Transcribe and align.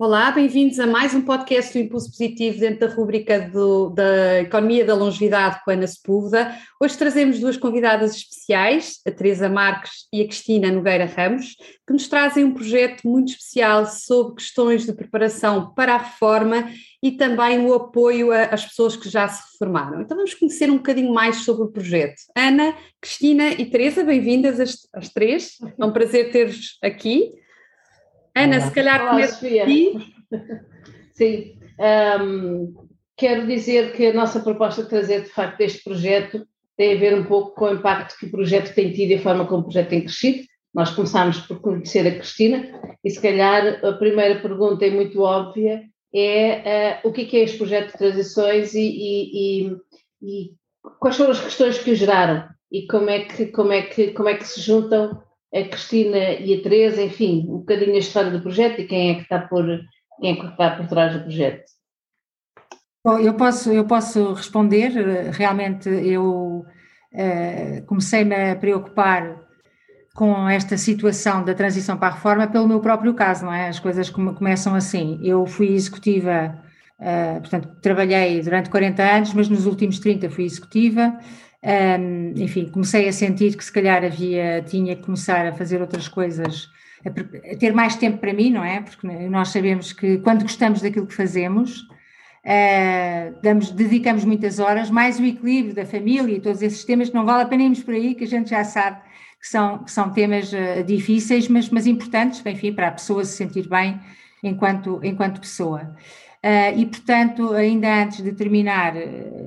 Olá, 0.00 0.30
bem-vindos 0.30 0.78
a 0.78 0.86
mais 0.86 1.12
um 1.12 1.22
podcast 1.22 1.72
do 1.72 1.84
Impulso 1.84 2.12
Positivo 2.12 2.60
dentro 2.60 2.86
da 2.86 2.94
rubrica 2.94 3.40
do, 3.40 3.90
da 3.90 4.42
Economia 4.42 4.84
da 4.84 4.94
Longevidade 4.94 5.60
com 5.64 5.72
a 5.72 5.74
Ana 5.74 5.88
Sepúlveda. 5.88 6.54
Hoje 6.80 6.96
trazemos 6.96 7.40
duas 7.40 7.56
convidadas 7.56 8.14
especiais, 8.14 9.00
a 9.04 9.10
Teresa 9.10 9.48
Marques 9.48 10.06
e 10.12 10.22
a 10.22 10.24
Cristina 10.24 10.70
Nogueira 10.70 11.04
Ramos, 11.04 11.56
que 11.84 11.92
nos 11.92 12.06
trazem 12.06 12.44
um 12.44 12.54
projeto 12.54 13.08
muito 13.08 13.30
especial 13.30 13.86
sobre 13.86 14.36
questões 14.36 14.86
de 14.86 14.92
preparação 14.92 15.74
para 15.74 15.96
a 15.96 15.98
reforma 15.98 16.70
e 17.02 17.10
também 17.10 17.66
o 17.66 17.74
apoio 17.74 18.30
às 18.30 18.66
pessoas 18.66 18.94
que 18.94 19.08
já 19.08 19.26
se 19.26 19.42
reformaram. 19.50 20.00
Então 20.00 20.16
vamos 20.16 20.32
conhecer 20.32 20.70
um 20.70 20.76
bocadinho 20.76 21.12
mais 21.12 21.38
sobre 21.38 21.64
o 21.64 21.72
projeto. 21.72 22.22
Ana, 22.36 22.72
Cristina 23.00 23.48
e 23.48 23.66
Teresa, 23.66 24.04
bem-vindas 24.04 24.60
às, 24.60 24.76
às 24.94 25.08
três. 25.08 25.56
É 25.76 25.84
um 25.84 25.92
prazer 25.92 26.30
ter-vos 26.30 26.78
aqui. 26.84 27.32
Ana, 28.38 28.60
se 28.60 28.70
calhar 28.72 29.08
começo 29.08 29.44
aqui. 29.44 30.14
Sim, 31.12 31.58
um, 32.22 32.74
quero 33.16 33.46
dizer 33.46 33.92
que 33.92 34.06
a 34.06 34.14
nossa 34.14 34.40
proposta 34.40 34.82
de 34.82 34.88
trazer 34.88 35.22
de 35.22 35.30
facto 35.30 35.60
este 35.60 35.82
projeto 35.82 36.46
tem 36.76 36.94
a 36.94 36.98
ver 36.98 37.18
um 37.18 37.24
pouco 37.24 37.54
com 37.56 37.64
o 37.64 37.74
impacto 37.74 38.16
que 38.16 38.26
o 38.26 38.30
projeto 38.30 38.72
tem 38.72 38.92
tido 38.92 39.10
e 39.10 39.14
a 39.16 39.20
forma 39.20 39.46
como 39.46 39.62
o 39.62 39.64
projeto 39.64 39.88
tem 39.88 40.02
crescido. 40.02 40.46
Nós 40.72 40.90
começámos 40.90 41.40
por 41.40 41.60
conhecer 41.60 42.06
a 42.06 42.14
Cristina 42.14 42.70
e 43.04 43.10
se 43.10 43.20
calhar 43.20 43.84
a 43.84 43.92
primeira 43.94 44.40
pergunta 44.40 44.86
é 44.86 44.90
muito 44.90 45.20
óbvia, 45.20 45.82
é 46.14 47.00
uh, 47.04 47.08
o 47.08 47.12
que 47.12 47.22
é, 47.22 47.24
que 47.24 47.36
é 47.36 47.40
este 47.40 47.58
projeto 47.58 47.92
de 47.92 47.98
transições 47.98 48.74
e, 48.74 48.80
e, 48.80 49.66
e, 49.66 49.76
e, 50.22 50.50
quais 51.00 51.16
foram 51.16 51.32
as 51.32 51.40
questões 51.40 51.78
que 51.78 51.90
o 51.90 51.96
geraram? 51.96 52.48
E 52.70 52.86
como 52.86 53.10
é 53.10 53.24
que, 53.24 53.46
como 53.46 53.72
é 53.72 53.82
que, 53.82 54.12
como 54.12 54.28
é 54.28 54.34
que 54.34 54.46
se 54.46 54.60
juntam 54.60 55.20
a 55.54 55.62
Cristina 55.64 56.18
e 56.18 56.54
a 56.54 56.62
Teresa, 56.62 57.02
enfim, 57.02 57.46
um 57.48 57.58
bocadinho 57.58 57.94
a 57.94 57.98
história 57.98 58.30
do 58.30 58.40
projeto 58.40 58.80
e 58.80 58.86
quem 58.86 59.10
é 59.10 59.14
que 59.14 59.22
está 59.22 59.40
por, 59.40 59.64
quem 60.20 60.32
é 60.32 60.36
que 60.36 60.46
está 60.46 60.76
por 60.76 60.86
trás 60.86 61.14
do 61.14 61.22
projeto. 61.22 61.64
Bom, 63.04 63.18
eu 63.18 63.34
posso, 63.34 63.72
eu 63.72 63.86
posso 63.86 64.34
responder, 64.34 64.90
realmente 65.30 65.88
eu 65.88 66.64
uh, 67.14 67.86
comecei-me 67.86 68.34
a 68.34 68.56
preocupar 68.56 69.40
com 70.14 70.48
esta 70.48 70.76
situação 70.76 71.44
da 71.44 71.54
transição 71.54 71.96
para 71.96 72.08
a 72.08 72.14
reforma 72.14 72.48
pelo 72.48 72.66
meu 72.66 72.80
próprio 72.80 73.14
caso, 73.14 73.44
não 73.44 73.52
é? 73.52 73.68
As 73.68 73.78
coisas 73.78 74.10
começam 74.10 74.74
assim. 74.74 75.20
Eu 75.22 75.46
fui 75.46 75.68
executiva, 75.68 76.60
uh, 76.98 77.40
portanto, 77.40 77.68
trabalhei 77.80 78.42
durante 78.42 78.68
40 78.68 79.02
anos, 79.02 79.32
mas 79.32 79.48
nos 79.48 79.64
últimos 79.64 80.00
30 80.00 80.28
fui 80.28 80.44
executiva. 80.44 81.16
Um, 81.62 82.34
enfim, 82.36 82.68
comecei 82.68 83.08
a 83.08 83.12
sentir 83.12 83.56
que 83.56 83.64
se 83.64 83.72
calhar 83.72 84.04
havia, 84.04 84.62
tinha 84.62 84.94
que 84.94 85.02
começar 85.02 85.46
a 85.46 85.52
fazer 85.52 85.80
outras 85.80 86.06
coisas, 86.06 86.68
a, 87.04 87.52
a, 87.52 87.56
ter 87.56 87.72
mais 87.72 87.96
tempo 87.96 88.18
para 88.18 88.32
mim, 88.32 88.50
não 88.50 88.64
é? 88.64 88.80
Porque 88.80 89.06
nós 89.06 89.48
sabemos 89.48 89.92
que 89.92 90.18
quando 90.18 90.42
gostamos 90.42 90.80
daquilo 90.80 91.06
que 91.06 91.14
fazemos, 91.14 91.80
uh, 91.80 93.40
damos, 93.42 93.70
dedicamos 93.72 94.24
muitas 94.24 94.60
horas, 94.60 94.88
mais 94.88 95.18
o 95.18 95.24
equilíbrio 95.24 95.74
da 95.74 95.84
família 95.84 96.36
e 96.36 96.40
todos 96.40 96.62
esses 96.62 96.84
temas 96.84 97.12
não 97.12 97.24
vale 97.24 97.42
a 97.42 97.46
pena 97.46 97.64
irmos 97.64 97.82
por 97.82 97.94
aí, 97.94 98.14
que 98.14 98.24
a 98.24 98.28
gente 98.28 98.50
já 98.50 98.62
sabe 98.62 99.00
que 99.40 99.48
são, 99.48 99.78
que 99.78 99.90
são 99.90 100.10
temas 100.10 100.52
uh, 100.52 100.84
difíceis, 100.86 101.48
mas, 101.48 101.68
mas 101.70 101.86
importantes, 101.88 102.40
enfim, 102.46 102.72
para 102.72 102.88
a 102.88 102.92
pessoa 102.92 103.24
se 103.24 103.36
sentir 103.36 103.68
bem 103.68 103.98
enquanto, 104.44 105.00
enquanto 105.02 105.40
pessoa. 105.40 105.94
Uh, 106.44 106.78
e, 106.78 106.86
portanto, 106.86 107.52
ainda 107.52 108.02
antes 108.02 108.22
de 108.22 108.32
terminar, 108.32 108.94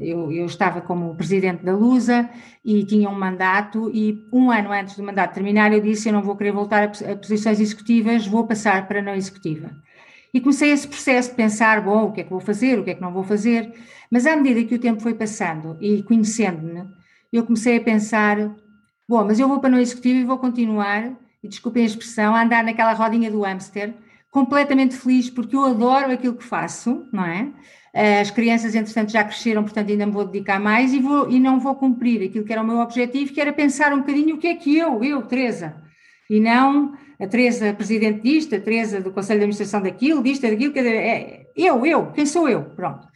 eu, 0.02 0.29
eu, 0.29 0.46
estava 0.46 0.81
como 0.81 1.16
presidente 1.16 1.63
da 1.63 1.74
Lusa 1.74 2.29
e 2.66 2.84
tinha 2.84 3.09
um 3.09 3.18
mandato, 3.18 3.90
e 3.94 4.28
um 4.31 4.52
ano 4.52 4.74
antes 4.74 4.97
do 4.97 5.03
mandato 5.03 5.34
terminar, 5.34 5.72
eu 5.72 5.79
disse: 5.79 6.09
Eu 6.09 6.13
não 6.13 6.22
vou 6.22 6.35
querer 6.35 6.52
voltar 6.52 6.84
a, 6.84 7.16
posições 7.16 7.62
executivas, 7.62 8.28
vou 8.28 8.46
passar 8.46 8.90
para 8.90 9.02
não 9.02 9.16
executiva. 9.16 9.72
E 10.34 10.41
comecei 10.41 10.72
esse 10.72 10.85
processo 10.85 11.29
de 11.29 11.35
pensar: 11.35 11.81
bom, 11.81 12.07
o 12.07 12.12
que 12.12 12.22
é 12.22 12.24
que 12.25 12.29
vou 12.29 12.41
fazer, 12.41 12.78
o 12.78 12.84
que 12.84 12.90
é 12.90 12.96
que 12.96 13.02
não 13.02 13.13
vou 13.13 13.23
fazer. 13.23 13.72
Mas 14.09 14.25
à 14.25 14.35
medida 14.35 14.68
que 14.68 14.75
o 14.75 14.79
tempo 14.79 15.02
foi 15.02 15.13
passando 15.13 15.78
e 15.79 16.03
conhecendo-me, 16.03 16.84
eu 17.31 17.46
comecei 17.46 17.78
a 17.78 17.81
pensar: 17.81 18.38
bom, 19.08 19.23
mas 19.23 19.40
eu 19.40 19.47
vou 19.47 19.62
para 19.62 19.69
não 19.69 19.79
executiva 19.79 20.19
e 20.19 20.25
vou 20.25 20.38
continuar, 20.38 21.13
e 21.41 21.47
desculpem 21.47 21.84
a 21.84 21.85
expressão, 21.85 22.35
a 22.35 22.44
andar 22.44 22.66
naquela 22.66 22.91
rodinha 22.91 23.31
do 23.31 23.44
hamster 23.44 23.94
completamente 24.31 24.96
feliz 24.96 25.30
porque 25.30 25.56
eu 25.56 25.66
adoro 25.66 26.12
aquilo 26.12 26.36
que 26.36 26.44
faço, 26.44 27.06
não 27.12 27.25
é? 27.25 27.52
Eh, 27.94 28.22
as 28.22 28.31
crianças, 28.31 28.74
entretanto, 28.74 29.12
já 29.12 29.24
cresceram, 29.24 29.64
portanto, 29.64 29.92
ainda 29.92 30.06
me 30.06 30.14
vou 30.14 30.25
dedicar 30.25 30.59
mais 30.59 30.94
e, 30.94 31.00
vou, 31.00 31.30
e 31.30 31.40
não 31.40 31.59
vou 31.59 31.75
cumprir 31.75 32.24
aquilo 32.28 32.46
que 32.46 32.53
era 32.53 32.62
o 32.62 32.66
meu 32.66 32.80
objetivo, 32.80 33.34
que 33.34 33.41
era 33.41 33.52
pensar 33.52 33.94
um 33.94 34.00
bocadinho 34.00 34.36
o 34.36 34.38
que 34.40 34.47
é 34.47 34.56
que 34.56 34.75
eu, 34.78 35.03
eu, 35.03 35.22
Teresa, 35.24 35.75
e 36.30 36.40
não 36.40 36.94
a 37.20 37.28
Teresa, 37.28 37.74
presidente 37.74 38.22
disto, 38.24 38.56
a 38.56 38.59
Teresa 38.59 39.02
do 39.02 39.12
Conselho 39.12 39.40
de 39.40 39.44
Administração 39.44 39.81
daquilo, 39.81 40.24
disto, 40.24 40.41
daquilo, 40.44 40.74
é, 40.80 41.46
eu, 41.56 41.86
eu, 41.86 42.08
quem 42.14 42.25
sou 42.25 42.50
eu? 42.50 42.64
Pronto. 42.64 43.08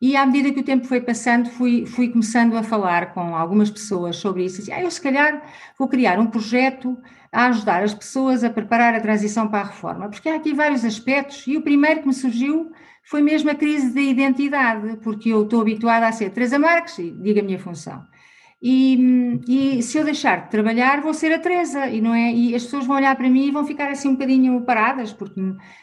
E 0.00 0.16
à 0.16 0.24
medida 0.24 0.52
que 0.52 0.60
o 0.60 0.64
tempo 0.64 0.86
foi 0.86 1.00
passando, 1.00 1.50
fui, 1.50 1.84
fui 1.84 2.08
começando 2.08 2.56
a 2.56 2.62
falar 2.62 3.12
com 3.12 3.34
algumas 3.34 3.70
pessoas 3.70 4.16
sobre 4.16 4.44
isso. 4.44 4.58
Disse, 4.58 4.72
ah, 4.72 4.80
eu 4.80 4.90
se 4.90 5.00
calhar 5.00 5.42
vou 5.78 5.88
criar 5.88 6.18
um 6.18 6.26
projeto 6.26 6.96
a 7.32 7.46
ajudar 7.46 7.82
as 7.82 7.94
pessoas 7.94 8.42
a 8.42 8.50
preparar 8.50 8.94
a 8.94 9.00
transição 9.00 9.48
para 9.48 9.60
a 9.60 9.66
reforma, 9.66 10.08
porque 10.08 10.28
há 10.28 10.36
aqui 10.36 10.52
vários 10.52 10.84
aspectos, 10.84 11.46
e 11.46 11.56
o 11.56 11.62
primeiro 11.62 12.00
que 12.00 12.06
me 12.06 12.14
surgiu 12.14 12.72
foi 13.04 13.22
mesmo 13.22 13.50
a 13.50 13.54
crise 13.54 13.94
da 13.94 14.00
identidade, 14.00 14.96
porque 15.02 15.30
eu 15.30 15.44
estou 15.44 15.60
habituada 15.60 16.06
a 16.06 16.12
ser 16.12 16.30
Teresa 16.30 16.58
Marques, 16.58 16.98
e 16.98 17.10
digo 17.10 17.40
a 17.40 17.42
minha 17.42 17.58
função. 17.58 18.04
E, 18.62 19.40
e, 19.48 19.82
se 19.82 19.96
eu 19.96 20.04
deixar 20.04 20.42
de 20.42 20.50
trabalhar, 20.50 21.00
vou 21.00 21.14
ser 21.14 21.32
a 21.32 21.38
Teresa, 21.38 21.86
e 21.86 22.00
não 22.00 22.14
é? 22.14 22.30
E 22.30 22.54
as 22.54 22.64
pessoas 22.64 22.84
vão 22.84 22.96
olhar 22.96 23.16
para 23.16 23.30
mim 23.30 23.46
e 23.46 23.50
vão 23.50 23.64
ficar 23.64 23.90
assim 23.90 24.08
um 24.08 24.12
bocadinho 24.12 24.60
paradas, 24.62 25.12
porque 25.14 25.40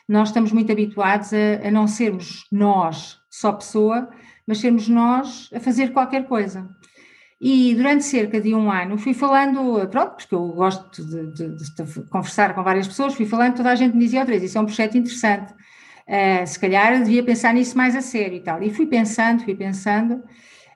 nós 0.08 0.30
estamos 0.30 0.52
muito 0.52 0.72
habituados 0.72 1.34
a, 1.34 1.68
a 1.68 1.72
não 1.72 1.88
sermos 1.88 2.46
nós, 2.52 3.20
só 3.32 3.52
pessoa, 3.52 4.10
mas 4.46 4.60
sermos 4.60 4.88
nós 4.88 5.50
a 5.54 5.60
fazer 5.60 5.92
qualquer 5.92 6.28
coisa. 6.28 6.70
E 7.40 7.76
durante 7.76 8.04
cerca 8.04 8.42
de 8.42 8.56
um 8.56 8.72
ano 8.72 8.98
fui 8.98 9.14
falando, 9.14 9.88
pronto, 9.90 10.16
porque 10.16 10.34
eu 10.34 10.48
gosto 10.50 11.06
de, 11.06 11.32
de, 11.34 11.56
de 11.56 12.04
conversar 12.10 12.56
com 12.56 12.64
várias 12.64 12.88
pessoas, 12.88 13.14
fui 13.14 13.28
falando, 13.28 13.58
toda 13.58 13.72
a 13.72 13.76
gente 13.76 13.94
me 13.94 14.04
dizia, 14.04 14.22
outra 14.22 14.34
vez, 14.34 14.44
isso 14.44 14.58
é 14.58 14.62
um 14.62 14.66
projeto 14.66 14.98
interessante, 14.98 15.54
uh, 15.54 16.48
se 16.48 16.60
calhar 16.60 16.98
devia 17.04 17.24
pensar 17.24 17.54
nisso 17.54 17.78
mais 17.78 17.96
a 17.96 18.02
sério 18.02 18.38
e 18.38 18.40
tal. 18.40 18.62
E 18.64 18.72
fui 18.72 18.88
pensando, 18.88 19.44
fui 19.44 19.54
pensando, 19.54 20.16
um, 20.16 20.22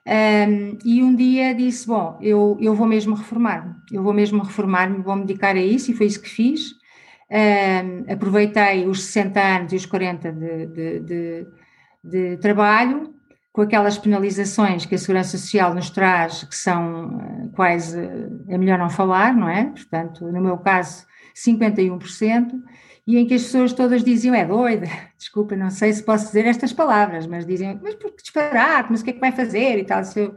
ehm, 0.06 0.78
e 0.84 1.02
um 1.02 1.14
dia 1.16 1.52
disse, 1.52 1.86
bom, 1.86 2.16
eu, 2.22 2.56
eu 2.60 2.74
vou 2.76 2.86
mesmo 2.86 3.14
reformar-me, 3.16 3.74
eu 3.90 4.02
vou 4.02 4.12
mesmo 4.12 4.40
reformar-me, 4.42 5.02
vou-me 5.02 5.24
dedicar 5.24 5.56
a 5.56 5.60
isso, 5.60 5.90
e 5.90 5.94
foi 5.94 6.06
isso 6.06 6.22
que 6.22 6.28
fiz. 6.28 6.72
Um, 7.30 7.36
ehm, 7.36 8.04
aproveitei 8.08 8.86
os 8.86 9.02
60 9.04 9.40
anos 9.40 9.72
e 9.72 9.76
os 9.76 9.86
40 9.86 10.30
de, 10.32 10.66
de, 11.00 11.46
de 12.04 12.36
trabalho, 12.38 13.12
com 13.52 13.60
aquelas 13.60 13.98
penalizações 13.98 14.86
que 14.86 14.94
a 14.94 14.98
Segurança 14.98 15.36
Social 15.36 15.74
nos 15.74 15.90
traz, 15.90 16.42
que 16.44 16.56
são 16.56 17.20
eh, 17.20 17.48
quase, 17.54 17.98
é 18.48 18.56
melhor 18.56 18.78
não 18.78 18.88
falar, 18.88 19.34
não 19.36 19.48
é? 19.48 19.66
Portanto, 19.66 20.24
no 20.24 20.40
meu 20.40 20.56
caso, 20.58 21.04
51%, 21.36 22.50
e 23.06 23.18
em 23.18 23.26
que 23.26 23.34
as 23.34 23.42
pessoas 23.42 23.72
todas 23.72 24.02
diziam, 24.02 24.34
é 24.34 24.44
doida, 24.44 24.86
desculpa, 25.18 25.54
não 25.54 25.70
sei 25.70 25.92
se 25.92 26.02
posso 26.02 26.26
dizer 26.26 26.46
estas 26.46 26.72
palavras, 26.72 27.26
mas 27.26 27.44
dizem, 27.44 27.78
mas 27.82 27.94
por 27.96 28.12
que 28.12 28.22
disparate, 28.22 28.88
mas 28.90 29.02
o 29.02 29.04
que 29.04 29.10
é 29.10 29.12
que 29.12 29.20
vai 29.20 29.32
fazer 29.32 29.78
e 29.78 29.84
tal, 29.84 30.02
eu, 30.16 30.34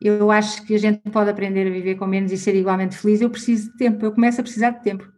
eu 0.00 0.30
acho 0.30 0.64
que 0.64 0.74
a 0.74 0.78
gente 0.78 1.00
pode 1.10 1.30
aprender 1.30 1.66
a 1.66 1.70
viver 1.70 1.96
com 1.96 2.06
menos 2.06 2.30
e 2.30 2.38
ser 2.38 2.54
igualmente 2.54 2.96
feliz, 2.96 3.20
eu 3.20 3.30
preciso 3.30 3.72
de 3.72 3.76
tempo, 3.78 4.04
eu 4.04 4.12
começo 4.12 4.40
a 4.40 4.44
precisar 4.44 4.70
de 4.70 4.82
tempo. 4.82 5.12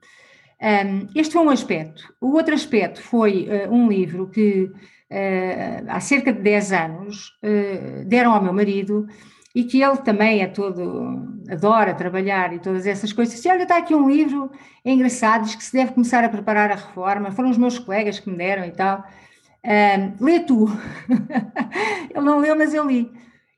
Um, 0.63 1.07
este 1.15 1.35
foi 1.35 1.43
um 1.43 1.51
aspecto. 1.51 2.15
O 2.19 2.33
outro 2.33 2.55
aspecto 2.55 3.03
foi 3.03 3.47
uh, 3.47 3.71
um 3.71 3.89
livro 3.89 4.29
que 4.29 4.73
uh, 5.11 5.87
há 5.89 6.01
cerca 6.01 6.33
de 6.33 6.41
10 6.41 6.73
anos 6.73 7.29
uh, 7.43 8.05
deram 8.07 8.33
ao 8.33 8.43
meu 8.43 8.53
marido 8.53 9.07
e 9.55 9.65
que 9.65 9.83
ele 9.83 9.97
também 9.97 10.43
é 10.43 10.47
todo, 10.47 11.43
adora 11.51 11.95
trabalhar 11.95 12.53
e 12.53 12.59
todas 12.59 12.87
essas 12.87 13.11
coisas. 13.11 13.35
Disse, 13.35 13.49
olha, 13.49 13.63
está 13.63 13.79
aqui 13.79 13.95
um 13.95 14.07
livro, 14.07 14.51
é 14.85 14.93
engraçado, 14.93 15.45
diz 15.45 15.55
que 15.55 15.65
se 15.65 15.73
deve 15.73 15.93
começar 15.93 16.23
a 16.23 16.29
preparar 16.29 16.71
a 16.71 16.75
reforma, 16.75 17.31
foram 17.31 17.49
os 17.49 17.57
meus 17.57 17.79
colegas 17.79 18.21
que 18.21 18.29
me 18.29 18.37
deram 18.37 18.67
e 18.67 18.71
tal. 18.73 19.03
Um, 19.65 20.25
lê 20.25 20.41
tu. 20.41 20.67
ele 22.15 22.25
não 22.25 22.39
leu, 22.39 22.55
mas 22.55 22.75
eu 22.75 22.87
li. 22.87 23.11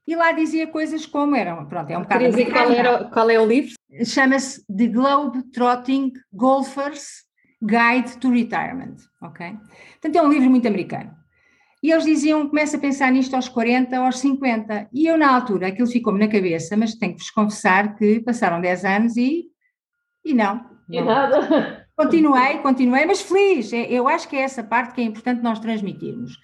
E 0.07 0.15
lá 0.15 0.31
dizia 0.31 0.69
coisas 0.69 1.05
como 1.05 1.35
eram, 1.35 1.67
pronto, 1.67 1.91
é 1.91 1.99
um 1.99 2.03
bocado... 2.03 2.25
Dizer 2.25 2.51
qual, 2.51 2.71
era, 2.71 3.05
qual 3.05 3.29
é 3.29 3.39
o 3.41 3.45
livro? 3.45 3.75
Chama-se 4.05 4.65
The 4.75 4.87
Globe 4.87 5.43
Trotting 5.51 6.13
Golfers 6.33 7.25
Guide 7.61 8.19
to 8.19 8.31
Retirement, 8.31 8.95
ok? 9.21 9.55
Portanto, 10.01 10.17
é 10.17 10.23
um 10.23 10.31
livro 10.31 10.49
muito 10.49 10.69
americano. 10.69 11.18
E 11.83 11.91
eles 11.91 12.05
diziam, 12.05 12.49
começa 12.49 12.77
a 12.77 12.81
pensar 12.81 13.13
nisto 13.13 13.35
aos 13.35 13.49
40, 13.49 13.97
aos 13.97 14.19
50. 14.19 14.89
E 14.93 15.07
eu, 15.07 15.17
na 15.17 15.33
altura, 15.33 15.69
aquilo 15.69 15.87
ficou-me 15.87 16.19
na 16.19 16.29
cabeça, 16.29 16.77
mas 16.77 16.95
tenho 16.95 17.13
que 17.13 17.21
vos 17.21 17.31
confessar 17.31 17.95
que 17.97 18.21
passaram 18.21 18.61
10 18.61 18.85
anos 18.85 19.17
e, 19.17 19.47
e 20.25 20.35
não. 20.35 20.65
E 20.89 21.01
nada. 21.01 21.87
Continuei, 21.97 22.59
continuei, 22.59 23.07
mas 23.07 23.21
feliz. 23.21 23.73
É, 23.73 23.91
eu 23.91 24.09
acho 24.09 24.29
que 24.29 24.37
é 24.37 24.41
essa 24.41 24.63
parte 24.63 24.95
que 24.95 25.01
é 25.01 25.05
importante 25.05 25.43
nós 25.43 25.59
transmitirmos. 25.59 26.39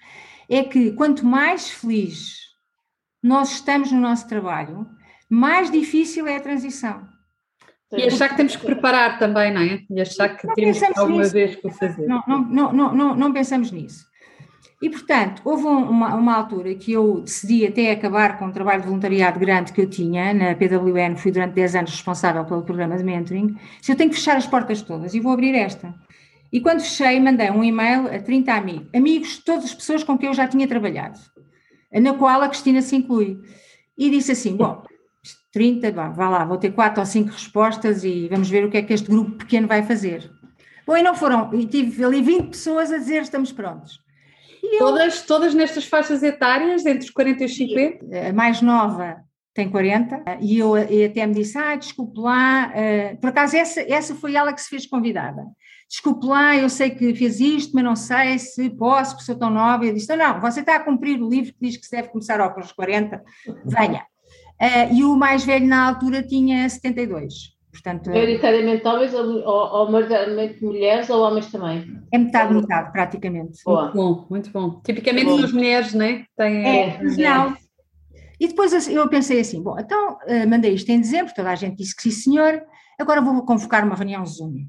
É 0.49 0.63
que 0.63 0.91
quanto 0.91 1.25
mais 1.25 1.69
feliz 1.69 2.37
nós 3.23 3.53
estamos 3.53 3.91
no 3.91 3.99
nosso 3.99 4.27
trabalho, 4.27 4.87
mais 5.29 5.71
difícil 5.71 6.27
é 6.27 6.37
a 6.37 6.41
transição. 6.41 7.07
E 7.91 8.03
achar 8.03 8.29
que 8.29 8.35
temos 8.35 8.55
que 8.55 8.65
preparar 8.65 9.17
também, 9.17 9.53
não 9.53 9.61
é? 9.61 9.81
E 9.89 10.01
achar 10.01 10.29
que 10.29 10.45
não 10.45 10.53
temos 10.53 10.79
que 10.79 10.99
alguma 10.99 11.21
nisso. 11.21 11.33
vez 11.33 11.55
que 11.55 11.71
fazer. 11.71 12.07
Não, 12.07 12.23
não, 12.27 12.73
não, 12.73 12.93
não, 12.93 13.15
não, 13.15 13.33
pensamos 13.33 13.71
nisso. 13.71 14.05
E, 14.85 14.89
portanto, 14.91 15.41
houve 15.43 15.65
uma, 15.65 16.13
uma, 16.13 16.35
altura 16.35 16.75
que 16.75 16.91
eu 16.91 17.21
decidi 17.21 17.65
até 17.65 17.89
acabar 17.89 18.37
com 18.37 18.45
um 18.45 18.51
trabalho 18.51 18.83
de 18.83 18.87
voluntariado 18.87 19.39
grande 19.39 19.73
que 19.73 19.81
eu 19.81 19.89
tinha 19.89 20.31
na 20.31 20.53
PWN, 20.53 21.15
fui 21.17 21.31
durante 21.31 21.55
10 21.55 21.75
anos 21.77 21.89
responsável 21.89 22.45
pelo 22.45 22.61
programa 22.61 22.95
de 22.95 23.03
mentoring, 23.03 23.57
se 23.81 23.91
eu 23.91 23.95
tenho 23.95 24.11
que 24.11 24.15
fechar 24.15 24.37
as 24.37 24.45
portas 24.45 24.83
todas 24.83 25.15
e 25.15 25.19
vou 25.19 25.31
abrir 25.31 25.55
esta. 25.55 25.91
E 26.53 26.61
quando 26.61 26.81
fechei, 26.81 27.19
mandei 27.19 27.49
um 27.49 27.63
e-mail 27.63 28.13
a 28.13 28.19
30 28.19 28.53
amigos, 28.53 28.87
amigos 28.93 29.29
de 29.29 29.43
todas 29.43 29.65
as 29.65 29.73
pessoas 29.73 30.03
com 30.03 30.19
quem 30.19 30.29
eu 30.29 30.35
já 30.35 30.47
tinha 30.47 30.67
trabalhado 30.67 31.19
na 31.99 32.13
qual 32.13 32.43
a 32.43 32.47
Cristina 32.47 32.79
se 32.83 32.95
inclui. 32.95 33.41
E 33.97 34.11
disse 34.11 34.33
assim: 34.33 34.55
bom, 34.55 34.83
30, 35.51 35.91
vá 35.91 36.29
lá, 36.29 36.45
vou 36.45 36.57
ter 36.57 36.71
quatro 36.73 36.99
ou 36.99 37.07
cinco 37.07 37.31
respostas 37.31 38.03
e 38.03 38.27
vamos 38.27 38.51
ver 38.51 38.65
o 38.65 38.69
que 38.69 38.77
é 38.77 38.83
que 38.83 38.93
este 38.93 39.09
grupo 39.09 39.31
pequeno 39.31 39.67
vai 39.67 39.81
fazer. 39.81 40.29
Bom, 40.85 40.95
e 40.95 41.01
não 41.01 41.15
foram, 41.15 41.51
e 41.55 41.65
tive 41.65 42.03
ali 42.03 42.21
20 42.21 42.49
pessoas 42.49 42.91
a 42.91 42.99
dizer 42.99 43.23
estamos 43.23 43.51
prontos. 43.51 44.04
Todas, 44.77 45.21
todas 45.21 45.53
nestas 45.53 45.85
faixas 45.85 46.23
etárias, 46.23 46.85
entre 46.85 47.05
os 47.05 47.11
40 47.11 47.43
e 47.43 47.45
os 47.45 47.55
50? 47.55 48.29
A 48.29 48.33
mais 48.33 48.61
nova 48.61 49.17
tem 49.53 49.69
40, 49.69 50.39
e 50.41 50.59
eu 50.59 50.77
e 50.77 51.05
até 51.05 51.25
me 51.25 51.33
disse, 51.33 51.57
ah, 51.57 51.75
desculpe 51.75 52.19
lá, 52.19 52.73
uh, 52.73 53.17
por 53.21 53.29
acaso 53.29 53.55
essa, 53.55 53.79
essa 53.81 54.13
foi 54.13 54.35
ela 54.35 54.51
que 54.51 54.61
se 54.61 54.69
fez 54.69 54.85
convidada 54.85 55.43
desculpe 55.87 56.25
lá, 56.25 56.55
eu 56.55 56.69
sei 56.69 56.89
que 56.89 57.13
fez 57.15 57.39
isto, 57.39 57.73
mas 57.73 57.83
não 57.83 57.95
sei 57.95 58.39
se 58.39 58.69
posso, 58.71 59.11
porque 59.11 59.25
sou 59.25 59.35
tão 59.35 59.49
nova. 59.49 59.85
Eu 59.85 59.93
disse, 59.93 60.13
não, 60.15 60.33
não, 60.33 60.41
você 60.41 60.59
está 60.59 60.75
a 60.75 60.83
cumprir 60.83 61.21
o 61.21 61.29
livro 61.29 61.53
que 61.53 61.59
diz 61.61 61.77
que 61.77 61.85
se 61.85 61.91
deve 61.91 62.09
começar 62.09 62.39
aos 62.39 62.71
40, 62.71 63.23
venha. 63.65 64.05
Uh, 64.61 64.93
e 64.93 65.03
o 65.03 65.15
mais 65.15 65.43
velho 65.43 65.67
na 65.67 65.87
altura 65.87 66.23
tinha 66.23 66.67
72. 66.67 67.54
Portanto, 67.75 68.09
Maioritariamente 68.09 68.87
homens 68.87 69.13
ou, 69.13 69.25
ou, 69.43 69.73
ou 69.73 69.91
maioritariamente 69.91 70.63
mulheres 70.63 71.09
ou 71.09 71.21
homens 71.21 71.51
também? 71.51 72.01
É 72.09 72.17
metade, 72.17 72.53
metade, 72.53 72.91
praticamente. 72.93 73.61
Boa. 73.65 73.83
Muito 73.83 73.95
bom, 73.95 74.27
muito 74.29 74.49
bom. 74.51 74.81
Tipicamente 74.81 75.25
bom. 75.25 75.43
as 75.43 75.51
mulheres, 75.51 75.93
né? 75.93 76.25
Têm, 76.37 76.65
é, 76.65 77.03
não. 77.03 77.57
E 78.39 78.47
depois 78.47 78.87
eu 78.87 79.09
pensei 79.09 79.41
assim, 79.41 79.61
bom, 79.61 79.77
então 79.77 80.13
uh, 80.13 80.49
mandei 80.49 80.73
isto 80.73 80.89
em 80.89 80.99
dezembro, 80.99 81.33
toda 81.33 81.49
a 81.49 81.55
gente 81.55 81.77
disse 81.77 81.95
que 81.95 82.03
sim 82.03 82.11
senhor, 82.11 82.61
agora 82.99 83.21
vou 83.21 83.45
convocar 83.45 83.85
uma 83.85 83.95
reunião 83.95 84.25
Zoom 84.25 84.67